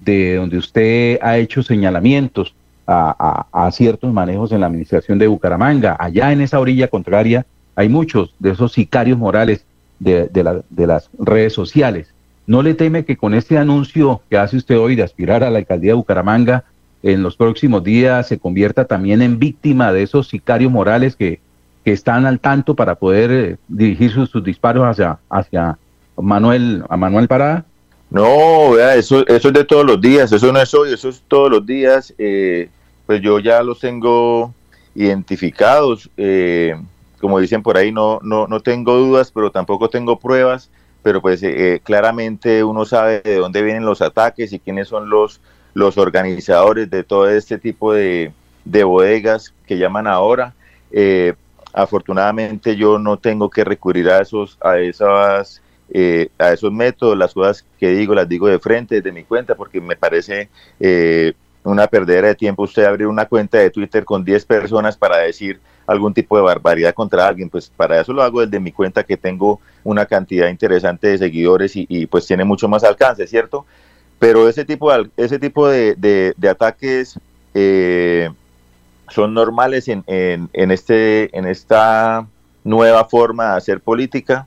de 0.00 0.36
donde 0.36 0.58
usted 0.58 1.18
ha 1.22 1.38
hecho 1.38 1.62
señalamientos 1.62 2.54
a, 2.88 3.70
ciertos 3.72 4.12
manejos 4.12 4.52
en 4.52 4.60
la 4.60 4.66
administración 4.66 5.18
de 5.18 5.26
Bucaramanga. 5.26 5.96
Allá 5.98 6.32
en 6.32 6.40
esa 6.40 6.58
orilla 6.58 6.88
contraria 6.88 7.44
hay 7.76 7.88
muchos 7.88 8.34
de 8.38 8.50
esos 8.50 8.72
sicarios 8.72 9.18
morales 9.18 9.64
de, 9.98 10.30
las 10.74 11.10
redes 11.18 11.52
sociales. 11.52 12.12
¿No 12.46 12.62
le 12.62 12.74
teme 12.74 13.04
que 13.04 13.16
con 13.16 13.34
este 13.34 13.58
anuncio 13.58 14.22
que 14.30 14.38
hace 14.38 14.56
usted 14.56 14.78
hoy 14.78 14.96
de 14.96 15.02
aspirar 15.02 15.44
a 15.44 15.50
la 15.50 15.58
alcaldía 15.58 15.90
de 15.90 15.96
Bucaramanga 15.96 16.64
en 17.02 17.22
los 17.22 17.36
próximos 17.36 17.84
días 17.84 18.26
se 18.26 18.38
convierta 18.38 18.86
también 18.86 19.22
en 19.22 19.38
víctima 19.38 19.92
de 19.92 20.02
esos 20.02 20.28
sicarios 20.28 20.72
morales 20.72 21.14
que, 21.14 21.40
están 21.84 22.26
al 22.26 22.38
tanto 22.38 22.74
para 22.74 22.96
poder 22.96 23.30
eh, 23.30 23.56
dirigir 23.66 24.10
sus, 24.10 24.44
disparos 24.44 24.84
hacia, 24.84 25.18
hacia 25.30 25.78
Manuel, 26.20 26.84
a 26.86 26.98
Manuel 26.98 27.28
Parada? 27.28 27.64
No, 28.10 28.78
eso, 28.78 29.26
eso 29.26 29.48
es 29.48 29.54
de 29.54 29.64
todos 29.64 29.84
los 29.84 30.00
días, 30.00 30.32
eso 30.32 30.50
no 30.50 30.60
es 30.60 30.72
hoy, 30.72 30.92
eso 30.92 31.08
es 31.08 31.22
todos 31.28 31.50
los 31.50 31.66
días. 31.66 32.14
Eh, 32.18 32.70
pues 33.06 33.20
yo 33.20 33.38
ya 33.38 33.62
los 33.62 33.80
tengo 33.80 34.54
identificados. 34.94 36.10
Eh, 36.16 36.74
como 37.20 37.38
dicen 37.40 37.62
por 37.62 37.76
ahí, 37.76 37.92
no, 37.92 38.20
no, 38.22 38.46
no 38.46 38.60
tengo 38.60 38.96
dudas, 38.96 39.30
pero 39.32 39.50
tampoco 39.50 39.88
tengo 39.90 40.18
pruebas. 40.18 40.70
Pero 41.02 41.22
pues 41.22 41.42
claramente 41.84 42.64
uno 42.64 42.84
sabe 42.84 43.20
de 43.20 43.36
dónde 43.36 43.62
vienen 43.62 43.84
los 43.84 44.02
ataques 44.02 44.52
y 44.52 44.58
quiénes 44.58 44.88
son 44.88 45.08
los, 45.08 45.40
los 45.72 45.96
organizadores 45.96 46.90
de 46.90 47.04
todo 47.04 47.28
este 47.30 47.56
tipo 47.56 47.92
de, 47.92 48.32
de 48.68 48.84
bodegas 48.84 49.54
que 49.66 49.78
llaman 49.78 50.06
ahora. 50.06 50.54
Eh, 50.90 51.34
afortunadamente 51.72 52.76
yo 52.76 52.98
no 52.98 53.16
tengo 53.18 53.48
que 53.50 53.64
recurrir 53.64 54.08
a 54.10 54.20
esos, 54.20 54.58
a 54.60 54.78
esas, 54.78 55.62
eh, 55.90 56.28
a 56.38 56.52
esos 56.52 56.72
métodos, 56.72 57.16
las 57.16 57.32
cosas 57.32 57.64
que 57.78 57.90
digo 57.90 58.14
las 58.14 58.28
digo 58.28 58.46
de 58.48 58.58
frente 58.58 58.96
desde 58.96 59.12
mi 59.12 59.24
cuenta 59.24 59.54
porque 59.54 59.80
me 59.80 59.96
parece 59.96 60.48
eh, 60.80 61.32
una 61.64 61.86
perdera 61.86 62.28
de 62.28 62.34
tiempo 62.34 62.62
usted 62.64 62.84
abrir 62.84 63.06
una 63.06 63.26
cuenta 63.26 63.58
de 63.58 63.70
Twitter 63.70 64.04
con 64.04 64.24
10 64.24 64.44
personas 64.44 64.96
para 64.96 65.18
decir 65.18 65.60
algún 65.86 66.12
tipo 66.12 66.36
de 66.36 66.42
barbaridad 66.42 66.92
contra 66.92 67.26
alguien, 67.26 67.48
pues 67.48 67.72
para 67.74 67.98
eso 67.98 68.12
lo 68.12 68.22
hago 68.22 68.44
desde 68.44 68.60
mi 68.60 68.72
cuenta 68.72 69.04
que 69.04 69.16
tengo 69.16 69.60
una 69.84 70.04
cantidad 70.04 70.48
interesante 70.48 71.08
de 71.08 71.18
seguidores 71.18 71.72
y, 71.74 72.06
pues 72.06 72.26
tiene 72.26 72.44
mucho 72.44 72.68
más 72.68 72.84
alcance, 72.84 73.26
¿cierto? 73.26 73.64
Pero 74.18 74.48
ese 74.48 74.66
tipo 74.66 74.92
de, 74.92 75.08
ese 75.16 75.38
tipo 75.38 75.66
de, 75.66 75.94
de, 75.96 76.48
ataques 76.48 77.18
eh, 77.54 78.28
son 79.08 79.32
normales 79.32 79.88
en, 79.88 80.04
en, 80.06 80.70
este, 80.70 81.36
en 81.36 81.46
esta 81.46 82.26
nueva 82.64 83.06
forma 83.06 83.52
de 83.52 83.56
hacer 83.56 83.80
política 83.80 84.46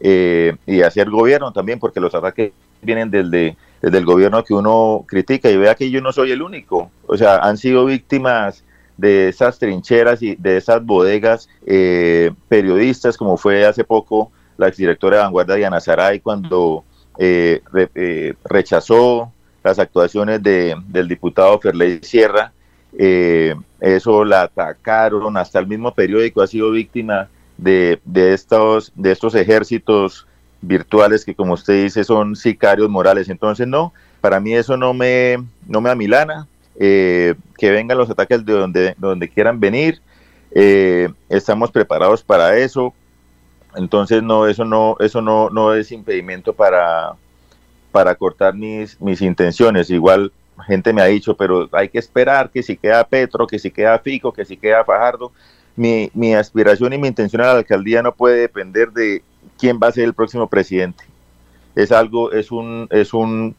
eh, 0.00 0.56
y 0.66 0.82
hacer 0.82 1.10
gobierno 1.10 1.52
también, 1.52 1.78
porque 1.78 2.00
los 2.00 2.14
ataques 2.14 2.52
vienen 2.82 3.10
desde, 3.10 3.56
desde 3.80 3.98
el 3.98 4.04
gobierno 4.04 4.44
que 4.44 4.54
uno 4.54 5.04
critica. 5.06 5.50
Y 5.50 5.56
vea 5.56 5.74
que 5.74 5.90
yo 5.90 6.00
no 6.00 6.12
soy 6.12 6.32
el 6.32 6.42
único. 6.42 6.90
O 7.06 7.16
sea, 7.16 7.38
han 7.38 7.56
sido 7.56 7.84
víctimas 7.84 8.64
de 8.96 9.28
esas 9.28 9.58
trincheras 9.58 10.22
y 10.22 10.36
de 10.36 10.56
esas 10.56 10.84
bodegas 10.84 11.48
eh, 11.66 12.32
periodistas, 12.48 13.16
como 13.16 13.36
fue 13.36 13.66
hace 13.66 13.84
poco 13.84 14.30
la 14.56 14.68
exdirectora 14.68 15.18
de 15.18 15.22
Vanguardia 15.24 15.56
Diana 15.56 15.80
Saray 15.80 16.20
cuando 16.20 16.84
eh, 17.18 17.60
eh, 17.94 18.34
rechazó 18.44 19.32
las 19.62 19.78
actuaciones 19.78 20.42
de, 20.42 20.76
del 20.88 21.08
diputado 21.08 21.58
Ferley 21.58 22.00
Sierra, 22.02 22.52
eh, 22.98 23.54
eso 23.80 24.24
la 24.24 24.42
atacaron, 24.42 25.36
hasta 25.36 25.58
el 25.58 25.66
mismo 25.66 25.92
periódico 25.92 26.40
ha 26.40 26.46
sido 26.46 26.70
víctima 26.70 27.28
de, 27.56 28.00
de, 28.04 28.34
estos, 28.34 28.92
de 28.94 29.12
estos 29.12 29.34
ejércitos 29.34 30.26
virtuales 30.60 31.24
que 31.24 31.34
como 31.34 31.54
usted 31.54 31.84
dice 31.84 32.04
son 32.04 32.36
sicarios 32.36 32.88
morales. 32.88 33.28
Entonces 33.28 33.66
no, 33.66 33.92
para 34.20 34.40
mí 34.40 34.54
eso 34.54 34.76
no 34.76 34.94
me, 34.94 35.36
no 35.66 35.80
me 35.80 35.90
amilana, 35.90 36.46
que 36.78 37.36
vengan 37.60 37.98
los 37.98 38.10
ataques 38.10 38.44
de 38.44 38.52
donde, 38.52 38.94
donde 38.98 39.28
quieran 39.28 39.60
venir, 39.60 40.00
estamos 41.28 41.70
preparados 41.70 42.22
para 42.22 42.56
eso, 42.58 42.94
entonces 43.76 44.22
no, 44.22 44.46
eso 44.46 44.64
no, 44.64 44.96
eso 45.00 45.20
no, 45.20 45.50
no 45.50 45.74
es 45.74 45.92
impedimento 45.92 46.52
para, 46.54 47.14
para 47.92 48.14
cortar 48.14 48.54
mis, 48.54 49.00
mis 49.00 49.20
intenciones. 49.20 49.90
Igual 49.90 50.32
gente 50.66 50.92
me 50.92 51.02
ha 51.02 51.06
dicho, 51.06 51.36
pero 51.36 51.68
hay 51.72 51.88
que 51.88 51.98
esperar 51.98 52.50
que 52.50 52.62
si 52.62 52.76
queda 52.76 53.06
Petro, 53.06 53.46
que 53.46 53.58
si 53.58 53.70
queda 53.70 53.98
Fico, 53.98 54.32
que 54.32 54.44
si 54.44 54.56
queda 54.56 54.84
Fajardo. 54.84 55.32
Mi, 55.76 56.10
mi 56.14 56.34
aspiración 56.34 56.92
y 56.92 56.98
mi 56.98 57.08
intención 57.08 57.42
a 57.42 57.46
la 57.46 57.58
alcaldía 57.58 58.02
no 58.02 58.14
puede 58.14 58.40
depender 58.40 58.90
de 58.92 59.22
quién 59.58 59.78
va 59.82 59.88
a 59.88 59.92
ser 59.92 60.04
el 60.04 60.14
próximo 60.14 60.48
presidente. 60.48 61.04
Es 61.74 61.92
algo, 61.92 62.32
es 62.32 62.50
un, 62.50 62.88
es 62.90 63.12
un 63.12 63.54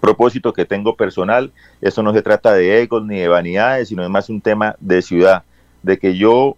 propósito 0.00 0.52
que 0.52 0.64
tengo 0.64 0.96
personal. 0.96 1.52
Eso 1.80 2.02
no 2.02 2.12
se 2.12 2.22
trata 2.22 2.54
de 2.54 2.82
egos 2.82 3.04
ni 3.04 3.18
de 3.18 3.28
vanidades, 3.28 3.88
sino 3.88 4.02
es 4.02 4.10
más 4.10 4.28
un 4.28 4.40
tema 4.40 4.76
de 4.80 5.02
ciudad, 5.02 5.44
de 5.82 5.98
que 5.98 6.16
yo 6.16 6.56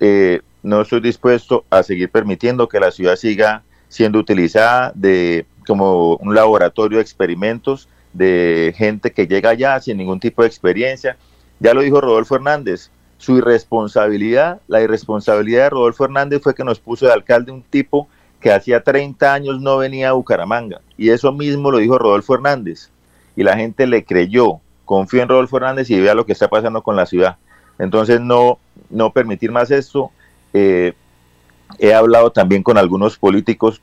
eh, 0.00 0.40
no 0.62 0.80
estoy 0.80 1.00
dispuesto 1.00 1.64
a 1.70 1.82
seguir 1.82 2.10
permitiendo 2.10 2.68
que 2.68 2.80
la 2.80 2.90
ciudad 2.90 3.16
siga 3.16 3.62
siendo 3.88 4.18
utilizada 4.18 4.92
de, 4.94 5.46
como 5.66 6.16
un 6.16 6.34
laboratorio 6.34 6.98
de 6.98 7.02
experimentos 7.02 7.88
de 8.12 8.74
gente 8.76 9.12
que 9.12 9.26
llega 9.26 9.50
allá 9.50 9.80
sin 9.80 9.98
ningún 9.98 10.20
tipo 10.20 10.42
de 10.42 10.48
experiencia. 10.48 11.16
Ya 11.60 11.74
lo 11.74 11.82
dijo 11.82 12.00
Rodolfo 12.00 12.36
Hernández, 12.36 12.90
su 13.18 13.38
irresponsabilidad, 13.38 14.60
la 14.68 14.82
irresponsabilidad 14.82 15.64
de 15.64 15.70
Rodolfo 15.70 16.04
Hernández 16.04 16.42
fue 16.42 16.54
que 16.54 16.64
nos 16.64 16.80
puso 16.80 17.06
de 17.06 17.12
alcalde 17.12 17.52
un 17.52 17.62
tipo 17.62 18.08
que 18.40 18.52
hacía 18.52 18.82
30 18.82 19.32
años 19.32 19.60
no 19.60 19.78
venía 19.78 20.10
a 20.10 20.12
Bucaramanga. 20.12 20.80
Y 20.98 21.10
eso 21.10 21.32
mismo 21.32 21.70
lo 21.70 21.78
dijo 21.78 21.98
Rodolfo 21.98 22.34
Hernández. 22.34 22.90
Y 23.36 23.42
la 23.42 23.56
gente 23.56 23.86
le 23.86 24.04
creyó, 24.04 24.60
confió 24.84 25.22
en 25.22 25.28
Rodolfo 25.28 25.56
Hernández 25.56 25.88
y 25.90 26.00
vea 26.00 26.14
lo 26.14 26.26
que 26.26 26.32
está 26.32 26.48
pasando 26.48 26.82
con 26.82 26.96
la 26.96 27.06
ciudad. 27.06 27.38
Entonces 27.78 28.20
no, 28.20 28.58
no 28.90 29.12
permitir 29.12 29.50
más 29.50 29.70
esto 29.70 30.10
eh, 30.52 30.94
he 31.78 31.92
hablado 31.92 32.30
también 32.30 32.62
con 32.62 32.78
algunos 32.78 33.18
políticos 33.18 33.82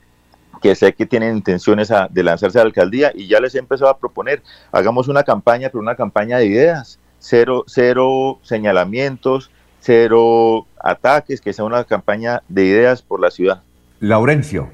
que 0.62 0.74
sé 0.74 0.94
que 0.94 1.06
tienen 1.06 1.36
intenciones 1.36 1.92
de 2.10 2.22
lanzarse 2.22 2.58
a 2.58 2.62
la 2.62 2.68
alcaldía 2.68 3.12
y 3.14 3.26
ya 3.26 3.40
les 3.40 3.54
he 3.54 3.58
empezado 3.58 3.90
a 3.90 3.98
proponer, 3.98 4.42
hagamos 4.70 5.08
una 5.08 5.24
campaña, 5.24 5.68
pero 5.68 5.80
una 5.80 5.96
campaña 5.96 6.38
de 6.38 6.46
ideas, 6.46 6.98
cero, 7.22 7.64
cero 7.66 8.40
señalamientos, 8.42 9.50
cero 9.80 10.66
ataques, 10.78 11.40
que 11.40 11.54
sea 11.54 11.64
una 11.64 11.84
campaña 11.84 12.42
de 12.48 12.66
ideas 12.66 13.00
por 13.00 13.20
la 13.20 13.30
ciudad. 13.30 13.62
Laurencio, 14.00 14.70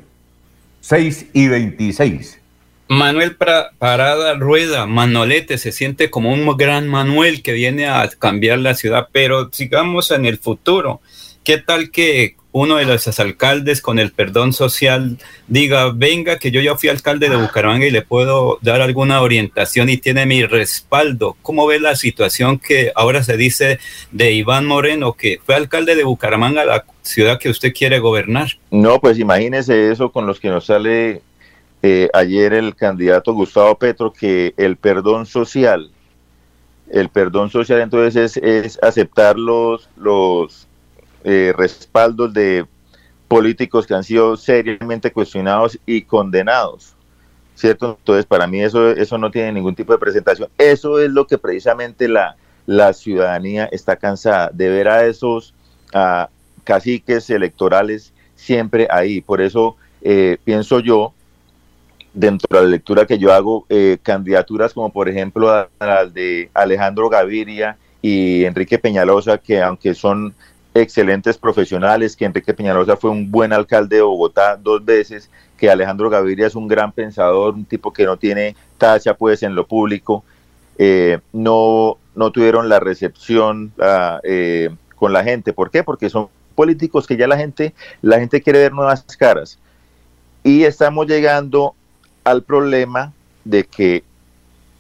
6 0.80 1.26
y 1.34 1.48
26. 1.48 2.40
Manuel 2.88 3.36
Parada 3.36 4.34
Rueda, 4.34 4.86
Manolete, 4.86 5.58
se 5.58 5.72
siente 5.72 6.10
como 6.10 6.32
un 6.32 6.56
gran 6.56 6.88
Manuel 6.88 7.42
que 7.42 7.52
viene 7.52 7.86
a 7.86 8.08
cambiar 8.18 8.58
la 8.58 8.74
ciudad, 8.74 9.08
pero 9.12 9.50
sigamos 9.52 10.10
en 10.10 10.24
el 10.24 10.38
futuro. 10.38 11.02
¿qué 11.48 11.56
tal 11.56 11.90
que 11.90 12.36
uno 12.52 12.76
de 12.76 12.86
los 12.86 13.18
alcaldes 13.20 13.82
con 13.82 13.98
el 13.98 14.12
perdón 14.12 14.52
social 14.52 15.18
diga, 15.48 15.90
venga, 15.94 16.38
que 16.38 16.50
yo 16.50 16.60
ya 16.60 16.76
fui 16.76 16.88
alcalde 16.88 17.28
de 17.28 17.36
Bucaramanga 17.36 17.86
y 17.86 17.90
le 17.90 18.02
puedo 18.02 18.58
dar 18.62 18.80
alguna 18.80 19.20
orientación 19.20 19.90
y 19.90 19.98
tiene 19.98 20.24
mi 20.26 20.44
respaldo? 20.44 21.36
¿Cómo 21.42 21.66
ve 21.66 21.78
la 21.78 21.94
situación 21.94 22.58
que 22.58 22.92
ahora 22.94 23.22
se 23.22 23.36
dice 23.36 23.78
de 24.12 24.32
Iván 24.32 24.66
Moreno, 24.66 25.12
que 25.12 25.40
fue 25.44 25.54
alcalde 25.54 25.94
de 25.94 26.04
Bucaramanga, 26.04 26.64
la 26.64 26.84
ciudad 27.02 27.38
que 27.38 27.50
usted 27.50 27.72
quiere 27.72 27.98
gobernar? 27.98 28.58
No, 28.70 28.98
pues 28.98 29.18
imagínese 29.18 29.90
eso 29.90 30.10
con 30.10 30.26
los 30.26 30.40
que 30.40 30.48
nos 30.48 30.66
sale 30.66 31.22
eh, 31.82 32.08
ayer 32.14 32.54
el 32.54 32.74
candidato 32.74 33.34
Gustavo 33.34 33.76
Petro, 33.76 34.12
que 34.12 34.54
el 34.56 34.76
perdón 34.76 35.26
social, 35.26 35.90
el 36.90 37.10
perdón 37.10 37.50
social 37.50 37.80
entonces 37.80 38.36
es, 38.36 38.42
es 38.42 38.82
aceptar 38.82 39.38
los, 39.38 39.90
los 39.96 40.67
eh, 41.28 41.52
respaldos 41.56 42.32
de 42.32 42.64
políticos 43.28 43.86
que 43.86 43.92
han 43.92 44.02
sido 44.02 44.36
seriamente 44.36 45.12
cuestionados 45.12 45.78
y 45.84 46.02
condenados. 46.02 46.94
¿Cierto? 47.54 47.96
Entonces, 47.98 48.24
para 48.24 48.46
mí 48.46 48.62
eso, 48.62 48.90
eso 48.90 49.18
no 49.18 49.30
tiene 49.30 49.52
ningún 49.52 49.74
tipo 49.74 49.92
de 49.92 49.98
presentación. 49.98 50.48
Eso 50.56 50.98
es 51.00 51.10
lo 51.10 51.26
que 51.26 51.36
precisamente 51.36 52.08
la, 52.08 52.36
la 52.66 52.92
ciudadanía 52.92 53.66
está 53.72 53.96
cansada 53.96 54.50
de 54.52 54.68
ver 54.70 54.88
a 54.88 55.04
esos 55.04 55.54
caciques 56.64 57.28
electorales 57.30 58.12
siempre 58.36 58.86
ahí. 58.90 59.20
Por 59.20 59.40
eso 59.42 59.76
eh, 60.00 60.38
pienso 60.44 60.80
yo, 60.80 61.12
dentro 62.14 62.58
de 62.58 62.64
la 62.64 62.70
lectura 62.70 63.06
que 63.06 63.18
yo 63.18 63.32
hago, 63.32 63.66
eh, 63.68 63.98
candidaturas 64.02 64.72
como 64.72 64.90
por 64.92 65.08
ejemplo 65.08 65.68
las 65.80 66.14
de 66.14 66.50
Alejandro 66.54 67.08
Gaviria 67.08 67.76
y 68.00 68.44
Enrique 68.44 68.78
Peñalosa, 68.78 69.38
que 69.38 69.60
aunque 69.60 69.94
son 69.94 70.34
excelentes 70.82 71.38
profesionales, 71.38 72.16
que 72.16 72.24
Enrique 72.24 72.54
Peñalosa 72.54 72.96
fue 72.96 73.10
un 73.10 73.30
buen 73.30 73.52
alcalde 73.52 73.96
de 73.96 74.02
Bogotá 74.02 74.56
dos 74.56 74.84
veces, 74.84 75.30
que 75.56 75.70
Alejandro 75.70 76.10
Gaviria 76.10 76.46
es 76.46 76.54
un 76.54 76.68
gran 76.68 76.92
pensador, 76.92 77.54
un 77.54 77.64
tipo 77.64 77.92
que 77.92 78.04
no 78.04 78.16
tiene 78.16 78.56
tacha 78.78 79.14
pues 79.14 79.42
en 79.42 79.54
lo 79.54 79.66
público, 79.66 80.24
eh, 80.78 81.18
no, 81.32 81.98
no 82.14 82.30
tuvieron 82.30 82.68
la 82.68 82.80
recepción 82.80 83.72
eh, 84.22 84.70
con 84.94 85.12
la 85.12 85.24
gente. 85.24 85.52
¿Por 85.52 85.70
qué? 85.70 85.82
Porque 85.82 86.08
son 86.08 86.28
políticos 86.54 87.06
que 87.06 87.16
ya 87.16 87.26
la 87.26 87.36
gente, 87.36 87.74
la 88.02 88.18
gente 88.18 88.42
quiere 88.42 88.60
ver 88.60 88.72
nuevas 88.72 89.04
caras. 89.16 89.58
Y 90.44 90.64
estamos 90.64 91.06
llegando 91.06 91.74
al 92.24 92.42
problema 92.42 93.12
de 93.44 93.64
que 93.64 94.04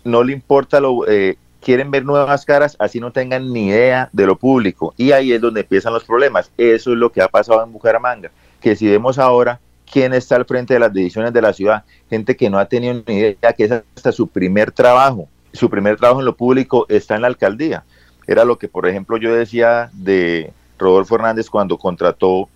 no 0.04 0.22
le 0.22 0.32
importa 0.32 0.80
lo, 0.80 1.06
eh, 1.08 1.36
quieren 1.68 1.90
ver 1.90 2.02
nuevas 2.02 2.46
caras, 2.46 2.76
así 2.78 2.98
no 2.98 3.12
tengan 3.12 3.52
ni 3.52 3.66
idea 3.66 4.08
de 4.14 4.24
lo 4.24 4.36
público. 4.36 4.94
Y 4.96 5.12
ahí 5.12 5.34
es 5.34 5.40
donde 5.42 5.60
empiezan 5.60 5.92
los 5.92 6.02
problemas. 6.02 6.50
Eso 6.56 6.92
es 6.92 6.96
lo 6.96 7.12
que 7.12 7.20
ha 7.20 7.28
pasado 7.28 7.62
en 7.62 7.70
Bucaramanga. 7.70 8.30
Que 8.58 8.74
si 8.74 8.88
vemos 8.88 9.18
ahora 9.18 9.60
quién 9.92 10.14
está 10.14 10.36
al 10.36 10.46
frente 10.46 10.72
de 10.72 10.80
las 10.80 10.94
decisiones 10.94 11.30
de 11.30 11.42
la 11.42 11.52
ciudad, 11.52 11.84
gente 12.08 12.38
que 12.38 12.48
no 12.48 12.58
ha 12.58 12.64
tenido 12.64 13.02
ni 13.06 13.18
idea, 13.18 13.52
que 13.52 13.64
es 13.64 13.70
hasta 13.70 14.12
su 14.12 14.28
primer 14.28 14.72
trabajo. 14.72 15.28
su 15.52 15.68
primer 15.68 15.98
trabajo 15.98 16.20
en 16.20 16.24
lo 16.24 16.34
público 16.34 16.86
está 16.88 17.16
en 17.16 17.20
la 17.20 17.28
alcaldía. 17.28 17.84
Era 18.26 18.46
lo 18.46 18.56
que, 18.56 18.68
por 18.68 18.88
ejemplo, 18.88 19.18
yo 19.18 19.34
decía 19.34 19.90
de 19.92 20.54
Rodolfo 20.78 21.16
Hernández 21.16 21.50
cuando 21.50 21.76
contrató 21.76 22.48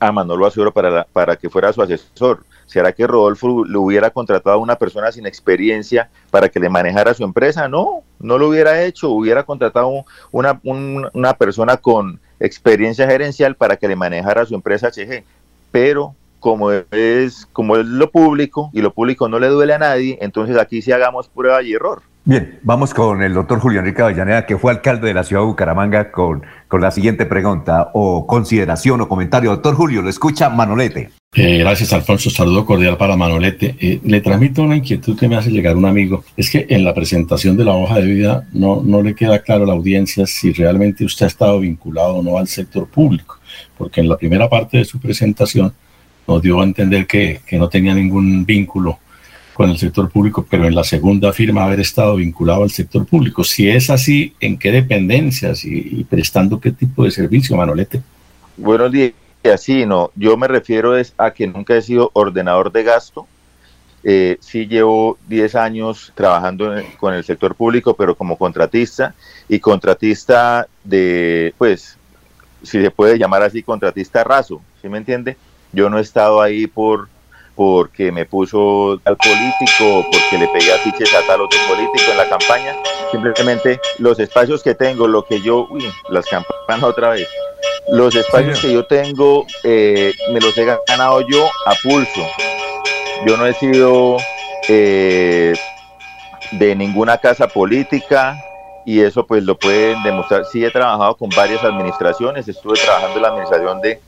a 0.00 0.10
Manolo 0.10 0.46
Azuero 0.46 0.72
para, 0.72 1.04
para 1.04 1.36
que 1.36 1.48
fuera 1.48 1.72
su 1.72 1.82
asesor. 1.82 2.44
¿Será 2.66 2.92
que 2.92 3.06
Rodolfo 3.06 3.64
le 3.64 3.76
hubiera 3.78 4.10
contratado 4.10 4.56
a 4.56 4.60
una 4.60 4.76
persona 4.76 5.12
sin 5.12 5.26
experiencia 5.26 6.08
para 6.30 6.48
que 6.48 6.60
le 6.60 6.68
manejara 6.68 7.14
su 7.14 7.24
empresa? 7.24 7.68
No, 7.68 8.02
no 8.18 8.38
lo 8.38 8.48
hubiera 8.48 8.82
hecho, 8.84 9.10
hubiera 9.10 9.42
contratado 9.44 10.04
una, 10.30 10.60
una 10.62 11.34
persona 11.34 11.76
con 11.76 12.20
experiencia 12.38 13.06
gerencial 13.06 13.54
para 13.56 13.76
que 13.76 13.88
le 13.88 13.96
manejara 13.96 14.46
su 14.46 14.54
empresa 14.54 14.88
HG. 14.88 15.24
Pero 15.70 16.14
como 16.40 16.72
es, 16.72 17.46
como 17.52 17.76
es 17.76 17.86
lo 17.86 18.10
público 18.10 18.70
y 18.72 18.80
lo 18.80 18.92
público 18.92 19.28
no 19.28 19.38
le 19.38 19.48
duele 19.48 19.74
a 19.74 19.78
nadie, 19.78 20.18
entonces 20.20 20.56
aquí 20.56 20.82
sí 20.82 20.90
hagamos 20.90 21.28
prueba 21.28 21.62
y 21.62 21.74
error. 21.74 22.02
Bien, 22.30 22.60
vamos 22.62 22.94
con 22.94 23.24
el 23.24 23.34
doctor 23.34 23.58
Julio 23.58 23.80
Enrique 23.80 24.02
Avellaneda, 24.02 24.46
que 24.46 24.56
fue 24.56 24.70
alcalde 24.70 25.08
de 25.08 25.14
la 25.14 25.24
ciudad 25.24 25.42
de 25.42 25.48
Bucaramanga, 25.48 26.12
con, 26.12 26.44
con 26.68 26.80
la 26.80 26.92
siguiente 26.92 27.26
pregunta 27.26 27.90
o 27.92 28.24
consideración 28.24 29.00
o 29.00 29.08
comentario. 29.08 29.50
Doctor 29.50 29.74
Julio, 29.74 30.00
lo 30.00 30.08
escucha 30.08 30.48
Manolete. 30.48 31.10
Eh, 31.34 31.58
gracias, 31.58 31.92
Alfonso. 31.92 32.30
Saludo 32.30 32.64
cordial 32.64 32.96
para 32.96 33.16
Manolete. 33.16 33.74
Eh, 33.80 34.00
le 34.04 34.20
transmito 34.20 34.62
una 34.62 34.76
inquietud 34.76 35.18
que 35.18 35.26
me 35.26 35.34
hace 35.34 35.50
llegar 35.50 35.76
un 35.76 35.86
amigo. 35.86 36.22
Es 36.36 36.50
que 36.50 36.66
en 36.68 36.84
la 36.84 36.94
presentación 36.94 37.56
de 37.56 37.64
la 37.64 37.72
hoja 37.72 37.96
de 37.96 38.06
vida 38.06 38.46
no, 38.52 38.80
no 38.80 39.02
le 39.02 39.16
queda 39.16 39.40
claro 39.40 39.64
a 39.64 39.66
la 39.66 39.72
audiencia 39.72 40.24
si 40.24 40.52
realmente 40.52 41.04
usted 41.04 41.24
ha 41.24 41.28
estado 41.30 41.58
vinculado 41.58 42.14
o 42.14 42.22
no 42.22 42.38
al 42.38 42.46
sector 42.46 42.86
público, 42.86 43.40
porque 43.76 44.02
en 44.02 44.08
la 44.08 44.16
primera 44.16 44.48
parte 44.48 44.78
de 44.78 44.84
su 44.84 45.00
presentación 45.00 45.72
nos 46.28 46.40
dio 46.40 46.60
a 46.60 46.62
entender 46.62 47.08
que, 47.08 47.40
que 47.44 47.58
no 47.58 47.68
tenía 47.68 47.92
ningún 47.92 48.46
vínculo 48.46 49.00
con 49.60 49.68
el 49.68 49.76
sector 49.76 50.08
público, 50.08 50.46
pero 50.48 50.66
en 50.66 50.74
la 50.74 50.82
segunda 50.82 51.28
afirma 51.28 51.64
haber 51.64 51.80
estado 51.80 52.16
vinculado 52.16 52.62
al 52.62 52.70
sector 52.70 53.04
público. 53.04 53.44
Si 53.44 53.68
es 53.68 53.90
así, 53.90 54.34
¿en 54.40 54.58
qué 54.58 54.72
dependencias 54.72 55.66
y, 55.66 56.02
prestando 56.04 56.58
qué 56.58 56.70
tipo 56.70 57.04
de 57.04 57.10
servicio, 57.10 57.58
Manolete? 57.58 58.00
Buenos 58.56 58.90
días. 58.90 59.12
Sí, 59.58 59.84
no, 59.84 60.12
yo 60.16 60.38
me 60.38 60.48
refiero 60.48 60.96
es 60.96 61.12
a 61.18 61.32
que 61.32 61.46
nunca 61.46 61.76
he 61.76 61.82
sido 61.82 62.10
ordenador 62.14 62.72
de 62.72 62.84
gasto. 62.84 63.26
Eh, 64.02 64.38
sí 64.40 64.66
llevo 64.66 65.18
10 65.28 65.54
años 65.56 66.10
trabajando 66.14 66.72
con 66.98 67.12
el 67.12 67.22
sector 67.22 67.54
público, 67.54 67.92
pero 67.92 68.14
como 68.14 68.38
contratista 68.38 69.14
y 69.46 69.58
contratista 69.58 70.68
de, 70.84 71.52
pues, 71.58 71.98
si 72.62 72.80
se 72.80 72.90
puede 72.90 73.18
llamar 73.18 73.42
así, 73.42 73.62
contratista 73.62 74.24
raso, 74.24 74.62
¿sí 74.80 74.88
me 74.88 74.96
entiende? 74.96 75.36
Yo 75.70 75.90
no 75.90 75.98
he 75.98 76.00
estado 76.00 76.40
ahí 76.40 76.66
por 76.66 77.10
porque 77.60 78.10
me 78.10 78.24
puso 78.24 78.98
al 79.04 79.18
político, 79.18 80.06
porque 80.10 80.38
le 80.38 80.48
pegué 80.48 80.72
afiches 80.72 81.14
a 81.14 81.26
tal 81.26 81.42
otro 81.42 81.58
político 81.68 82.10
en 82.10 82.16
la 82.16 82.26
campaña. 82.26 82.74
Simplemente 83.12 83.78
los 83.98 84.18
espacios 84.18 84.62
que 84.62 84.74
tengo, 84.74 85.06
lo 85.06 85.26
que 85.26 85.42
yo, 85.42 85.68
uy, 85.70 85.84
las 86.08 86.24
campanas 86.24 86.82
otra 86.82 87.10
vez, 87.10 87.28
los 87.90 88.14
espacios 88.14 88.60
que 88.60 88.72
yo 88.72 88.86
tengo, 88.86 89.44
eh, 89.62 90.10
me 90.32 90.40
los 90.40 90.56
he 90.56 90.64
ganado 90.64 91.20
yo 91.28 91.50
a 91.66 91.74
pulso. 91.82 92.26
Yo 93.26 93.36
no 93.36 93.44
he 93.44 93.52
sido 93.52 94.16
eh, 94.66 95.52
de 96.52 96.74
ninguna 96.74 97.18
casa 97.18 97.46
política 97.46 98.42
y 98.86 99.00
eso 99.02 99.26
pues 99.26 99.44
lo 99.44 99.58
pueden 99.58 100.02
demostrar. 100.02 100.46
Sí 100.46 100.64
he 100.64 100.70
trabajado 100.70 101.14
con 101.14 101.28
varias 101.36 101.62
administraciones, 101.62 102.48
estuve 102.48 102.78
trabajando 102.82 103.16
en 103.16 103.22
la 103.22 103.28
administración 103.28 103.82
de 103.82 104.00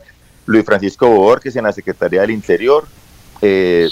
Luis 0.47 0.65
Francisco 0.65 1.07
Borges 1.07 1.55
en 1.57 1.65
la 1.65 1.73
Secretaría 1.73 2.23
del 2.23 2.31
Interior. 2.31 2.85
Eh, 3.43 3.89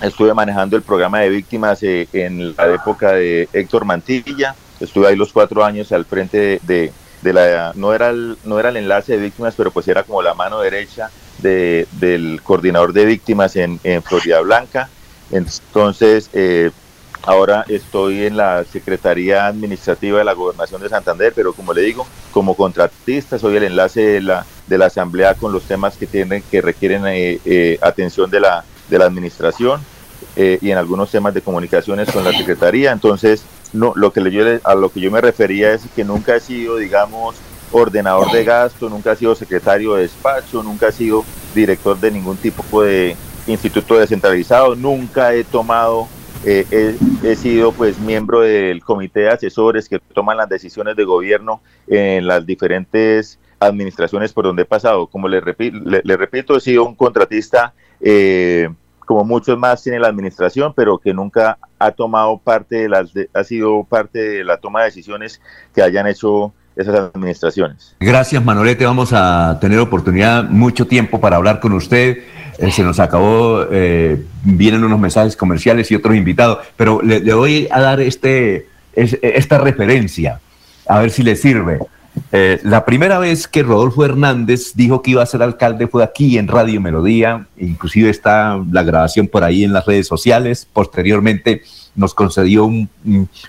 estuve 0.00 0.32
manejando 0.32 0.76
el 0.76 0.82
programa 0.82 1.20
de 1.20 1.28
víctimas 1.28 1.82
eh, 1.82 2.08
en 2.12 2.54
la 2.56 2.74
época 2.74 3.12
de 3.12 3.48
Héctor 3.52 3.84
Mantilla. 3.84 4.54
Estuve 4.80 5.08
ahí 5.08 5.16
los 5.16 5.32
cuatro 5.32 5.64
años 5.64 5.92
al 5.92 6.04
frente 6.04 6.60
de, 6.62 6.92
la... 7.22 7.72
No 7.74 7.92
era, 7.92 8.10
el, 8.10 8.38
no 8.44 8.60
era 8.60 8.68
el 8.68 8.76
enlace 8.76 9.12
de 9.12 9.18
víctimas, 9.18 9.54
pero 9.56 9.70
pues 9.70 9.88
era 9.88 10.04
como 10.04 10.22
la 10.22 10.34
mano 10.34 10.60
derecha 10.60 11.10
del 11.38 12.40
coordinador 12.42 12.92
de 12.92 13.04
víctimas 13.04 13.56
en, 13.56 13.80
Florida 14.02 14.40
Blanca. 14.40 14.88
Entonces, 15.30 16.30
eh, 16.32 16.70
ahora 17.26 17.64
estoy 17.68 18.24
en 18.24 18.36
la 18.36 18.64
Secretaría 18.64 19.46
Administrativa 19.46 20.18
de 20.18 20.24
la 20.24 20.34
Gobernación 20.34 20.80
de 20.80 20.88
Santander, 20.88 21.32
pero 21.34 21.52
como 21.52 21.74
le 21.74 21.82
digo, 21.82 22.06
como 22.32 22.54
contratista 22.54 23.38
soy 23.38 23.56
el 23.56 23.64
enlace 23.64 24.00
de 24.00 24.20
la, 24.20 24.46
de 24.66 24.78
la 24.78 24.86
Asamblea 24.86 25.34
con 25.34 25.52
los 25.52 25.64
temas 25.64 25.96
que 25.96 26.06
tienen 26.06 26.42
que 26.50 26.60
requieren 26.60 27.06
eh, 27.06 27.40
eh, 27.44 27.78
atención 27.82 28.30
de 28.30 28.40
la, 28.40 28.64
de 28.88 28.98
la 28.98 29.06
Administración 29.06 29.80
eh, 30.36 30.58
y 30.60 30.70
en 30.70 30.78
algunos 30.78 31.10
temas 31.10 31.34
de 31.34 31.42
comunicaciones 31.42 32.10
con 32.10 32.24
la 32.24 32.32
Secretaría. 32.32 32.92
Entonces, 32.92 33.44
no, 33.72 33.92
lo 33.96 34.12
que 34.12 34.30
yo, 34.30 34.44
a 34.64 34.74
lo 34.74 34.90
que 34.90 35.00
yo 35.00 35.10
me 35.10 35.20
refería 35.20 35.72
es 35.72 35.82
que 35.94 36.04
nunca 36.04 36.36
he 36.36 36.40
sido, 36.40 36.76
digamos, 36.76 37.36
ordenador 37.72 38.30
de 38.30 38.44
gasto, 38.44 38.88
nunca 38.88 39.12
he 39.12 39.16
sido 39.16 39.34
secretario 39.34 39.94
de 39.94 40.02
despacho, 40.02 40.62
nunca 40.62 40.88
he 40.88 40.92
sido 40.92 41.24
director 41.54 41.98
de 41.98 42.10
ningún 42.10 42.36
tipo 42.36 42.82
de 42.82 43.16
instituto 43.46 43.98
descentralizado, 43.98 44.74
nunca 44.74 45.34
he 45.34 45.44
tomado 45.44 46.08
eh, 46.44 46.96
he, 47.24 47.34
sido 47.34 47.72
pues 47.72 47.98
miembro 47.98 48.40
del 48.40 48.84
comité 48.84 49.20
de 49.20 49.30
asesores 49.30 49.88
que 49.88 49.98
toman 49.98 50.36
las 50.36 50.48
decisiones 50.48 50.94
de 50.94 51.02
gobierno 51.02 51.60
en 51.88 52.26
las 52.26 52.46
diferentes 52.46 53.40
administraciones 53.58 54.32
por 54.32 54.44
donde 54.44 54.62
he 54.62 54.66
pasado. 54.66 55.08
Como 55.08 55.26
le, 55.26 55.40
repito, 55.40 55.76
le, 55.84 56.16
repito 56.16 56.56
he 56.56 56.60
sido 56.60 56.84
un 56.84 56.94
contratista 56.94 57.74
eh, 58.00 58.68
como 59.06 59.24
muchos 59.24 59.58
más 59.58 59.82
tiene 59.82 60.00
la 60.00 60.08
administración, 60.08 60.72
pero 60.74 60.98
que 60.98 61.14
nunca 61.14 61.58
ha 61.78 61.90
tomado 61.92 62.38
parte 62.38 62.76
de 62.76 62.88
las, 62.88 63.10
ha 63.32 63.44
sido 63.44 63.84
parte 63.84 64.18
de 64.18 64.44
la 64.44 64.56
toma 64.58 64.80
de 64.80 64.86
decisiones 64.86 65.40
que 65.74 65.82
hayan 65.82 66.06
hecho 66.06 66.52
esas 66.74 67.10
administraciones. 67.14 67.96
Gracias, 68.00 68.44
Manolete. 68.44 68.84
Vamos 68.84 69.12
a 69.12 69.58
tener 69.60 69.78
oportunidad, 69.78 70.44
mucho 70.44 70.86
tiempo 70.86 71.20
para 71.20 71.36
hablar 71.36 71.60
con 71.60 71.72
usted. 71.72 72.18
Eh, 72.58 72.72
se 72.72 72.82
nos 72.82 73.00
acabó, 73.00 73.66
eh, 73.70 74.22
vienen 74.42 74.82
unos 74.82 74.98
mensajes 74.98 75.36
comerciales 75.36 75.90
y 75.90 75.94
otros 75.94 76.16
invitados, 76.16 76.58
pero 76.76 77.00
le, 77.02 77.20
voy 77.34 77.68
a 77.70 77.80
dar 77.80 78.00
este, 78.00 78.66
esta 78.94 79.58
referencia, 79.58 80.40
a 80.88 81.00
ver 81.00 81.10
si 81.10 81.22
le 81.22 81.36
sirve. 81.36 81.78
Eh, 82.38 82.60
la 82.64 82.84
primera 82.84 83.18
vez 83.18 83.48
que 83.48 83.62
Rodolfo 83.62 84.04
Hernández 84.04 84.72
dijo 84.74 85.00
que 85.00 85.12
iba 85.12 85.22
a 85.22 85.26
ser 85.26 85.42
alcalde 85.42 85.86
fue 85.86 86.04
aquí 86.04 86.36
en 86.36 86.48
Radio 86.48 86.82
Melodía, 86.82 87.46
inclusive 87.56 88.10
está 88.10 88.62
la 88.70 88.82
grabación 88.82 89.26
por 89.26 89.42
ahí 89.42 89.64
en 89.64 89.72
las 89.72 89.86
redes 89.86 90.06
sociales. 90.06 90.68
Posteriormente 90.70 91.62
nos 91.94 92.12
concedió 92.12 92.66
un, 92.66 92.90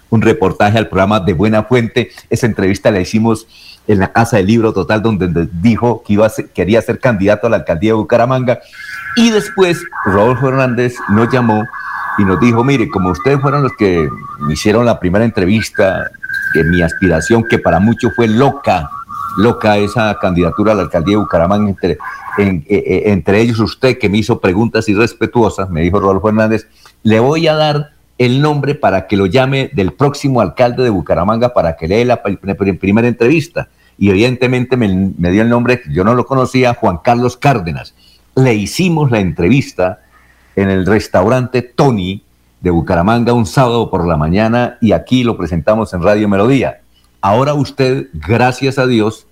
reportaje 0.10 0.78
al 0.78 0.88
programa 0.88 1.20
de 1.20 1.34
Buena 1.34 1.64
Fuente. 1.64 2.12
Esa 2.30 2.46
entrevista 2.46 2.90
la 2.90 3.02
hicimos 3.02 3.46
en 3.90 4.00
la 4.00 4.14
Casa 4.14 4.38
del 4.38 4.48
Libro 4.48 4.72
Total, 4.72 5.02
donde 5.02 5.50
dijo 5.62 6.02
que 6.08 6.14
iba 6.14 6.32
quería 6.54 6.82
ser 6.82 7.02
candidato 7.02 7.48
a 7.48 7.50
la 7.50 7.58
alcaldía 7.58 7.90
de 7.92 7.96
Bucaramanga. 7.96 8.60
Y 9.18 9.32
después 9.32 9.82
Rodolfo 10.06 10.48
Hernández 10.48 10.96
nos 11.10 11.30
llamó 11.30 11.66
y 12.20 12.24
nos 12.24 12.40
dijo, 12.40 12.64
mire, 12.64 12.88
como 12.88 13.10
ustedes 13.10 13.42
fueron 13.42 13.64
los 13.64 13.74
que 13.78 14.08
hicieron 14.50 14.86
la 14.86 14.98
primera 14.98 15.26
entrevista, 15.26 16.10
que 16.54 16.64
mi 16.64 16.82
aspiración, 16.82 17.44
que 17.44 17.60
para 17.60 17.80
muchos 17.80 18.14
fue 18.16 18.28
loca, 18.28 18.90
loca 19.38 19.78
esa 19.78 20.18
candidatura 20.20 20.72
a 20.72 20.76
la 20.76 20.84
alcaldía 20.84 21.14
de 21.14 21.22
Bucaramanga, 21.24 21.70
entre, 21.70 21.98
e, 22.38 22.64
e, 22.68 23.12
entre 23.12 23.42
ellos 23.42 23.60
usted 23.60 23.98
que 23.98 24.10
me 24.10 24.18
hizo 24.18 24.40
preguntas 24.40 24.88
irrespetuosas, 24.90 25.70
me 25.70 25.82
dijo 25.82 26.00
Rodolfo 26.00 26.30
Hernández, 26.30 26.68
le 27.04 27.20
voy 27.20 27.48
a 27.48 27.56
dar 27.56 27.92
el 28.18 28.42
nombre 28.42 28.76
para 28.76 29.08
que 29.08 29.18
lo 29.18 29.28
llame 29.28 29.70
del 29.74 29.94
próximo 29.94 30.42
alcalde 30.42 30.84
de 30.84 30.90
Bucaramanga 30.90 31.54
para 31.54 31.76
que 31.76 31.88
lea 31.88 32.04
la 32.06 32.24
primera 32.24 33.08
entrevista 33.08 33.70
y 33.98 34.10
evidentemente 34.10 34.78
me, 34.78 35.32
dio 35.32 35.42
el 35.42 35.50
nombre, 35.50 35.82
yo 35.90 36.04
no 36.04 36.14
lo 36.14 36.26
conocía, 36.26 36.74
Juan 36.76 37.00
Carlos 37.04 37.36
Cárdenas. 37.36 37.96
Le 38.36 38.54
hicimos 38.54 39.10
la 39.10 39.20
entrevista 39.20 40.02
en 40.56 40.70
el 40.70 40.86
restaurante 40.86 41.62
Tony 41.64 42.24
de 42.68 42.72
Bucaramanga 42.72 43.32
un 43.32 43.46
sábado 43.46 43.90
por 43.90 44.06
la 44.06 44.18
mañana 44.18 44.78
y 44.82 44.92
aquí 44.92 45.24
lo 45.24 45.38
presentamos 45.38 45.94
en 45.94 46.04
Radio 46.04 46.28
Melodía. 46.28 46.82
Ahora 47.22 47.54
usted, 47.54 48.08
gracias 48.12 48.78
a 48.78 48.86
Dios, 48.86 49.26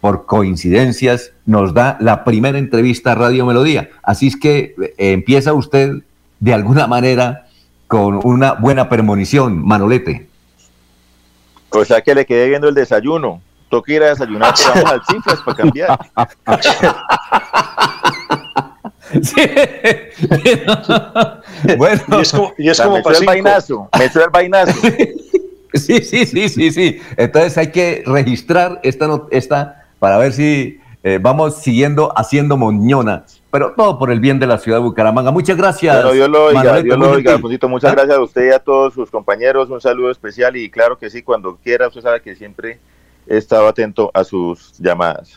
por 0.00 0.24
coincidencias, 0.24 1.32
nos 1.44 1.74
da 1.74 1.98
la 2.00 2.24
primera 2.24 2.56
entrevista 2.56 3.12
a 3.12 3.14
Radio 3.14 3.44
Melodía. 3.44 3.90
Así 4.02 4.28
es 4.28 4.36
que 4.36 4.74
eh, 4.80 5.12
empieza 5.12 5.52
usted 5.52 6.02
de 6.40 6.54
alguna 6.54 6.86
manera 6.86 7.46
con 7.88 8.20
una 8.24 8.54
buena 8.54 8.88
premonición, 8.88 9.62
Manolete. 9.62 10.26
O 11.68 11.84
sea 11.84 12.00
que 12.00 12.14
le 12.14 12.24
quedé 12.24 12.48
viendo 12.48 12.70
el 12.70 12.74
desayuno 12.74 13.42
toca 13.68 13.92
ir 13.92 14.02
a 14.02 14.08
desayunar, 14.08 14.54
vamos 14.74 14.92
al 14.92 15.02
cifras 15.04 15.40
para 15.42 15.56
cambiar. 15.56 15.98
Sí. 19.22 19.42
bueno, 21.76 22.02
y 22.08 22.20
es 22.20 22.32
como, 22.32 22.54
y 22.58 22.68
es 22.68 22.80
como 22.80 22.96
me 22.96 23.16
el 23.18 23.24
vainazo, 23.26 23.88
me 23.98 24.04
el 24.04 24.30
vainazo. 24.30 24.72
Sí, 25.74 26.02
sí, 26.02 26.26
sí, 26.26 26.48
sí, 26.48 26.70
sí. 26.70 27.00
Entonces 27.16 27.56
hay 27.58 27.68
que 27.68 28.02
registrar 28.06 28.80
esta, 28.82 29.08
esta 29.30 29.86
para 29.98 30.18
ver 30.18 30.32
si 30.32 30.80
eh, 31.02 31.18
vamos 31.20 31.56
siguiendo 31.56 32.12
haciendo 32.16 32.56
moñona, 32.56 33.24
pero 33.50 33.72
todo 33.76 33.98
por 33.98 34.10
el 34.10 34.20
bien 34.20 34.38
de 34.38 34.46
la 34.46 34.58
ciudad 34.58 34.78
de 34.78 34.84
Bucaramanga. 34.84 35.30
Muchas 35.30 35.56
gracias. 35.56 35.94
Bueno, 35.96 36.12
Dios 36.12 36.28
lo 36.28 36.44
oiga, 36.46 36.82
Dios 36.82 36.98
lo 36.98 37.10
oiga, 37.10 37.38
Muchas 37.68 37.92
¿Ah? 37.92 37.94
gracias 37.94 38.18
a 38.18 38.20
usted 38.20 38.48
y 38.48 38.50
a 38.50 38.58
todos 38.58 38.94
sus 38.94 39.10
compañeros. 39.10 39.70
Un 39.70 39.80
saludo 39.80 40.10
especial 40.10 40.56
y 40.56 40.70
claro 40.70 40.98
que 40.98 41.10
sí, 41.10 41.22
cuando 41.22 41.56
quiera, 41.56 41.88
usted 41.88 42.02
sabe 42.02 42.20
que 42.20 42.34
siempre 42.34 42.78
he 43.26 43.36
estado 43.36 43.68
atento 43.68 44.10
a 44.14 44.24
sus 44.24 44.76
llamadas. 44.78 45.36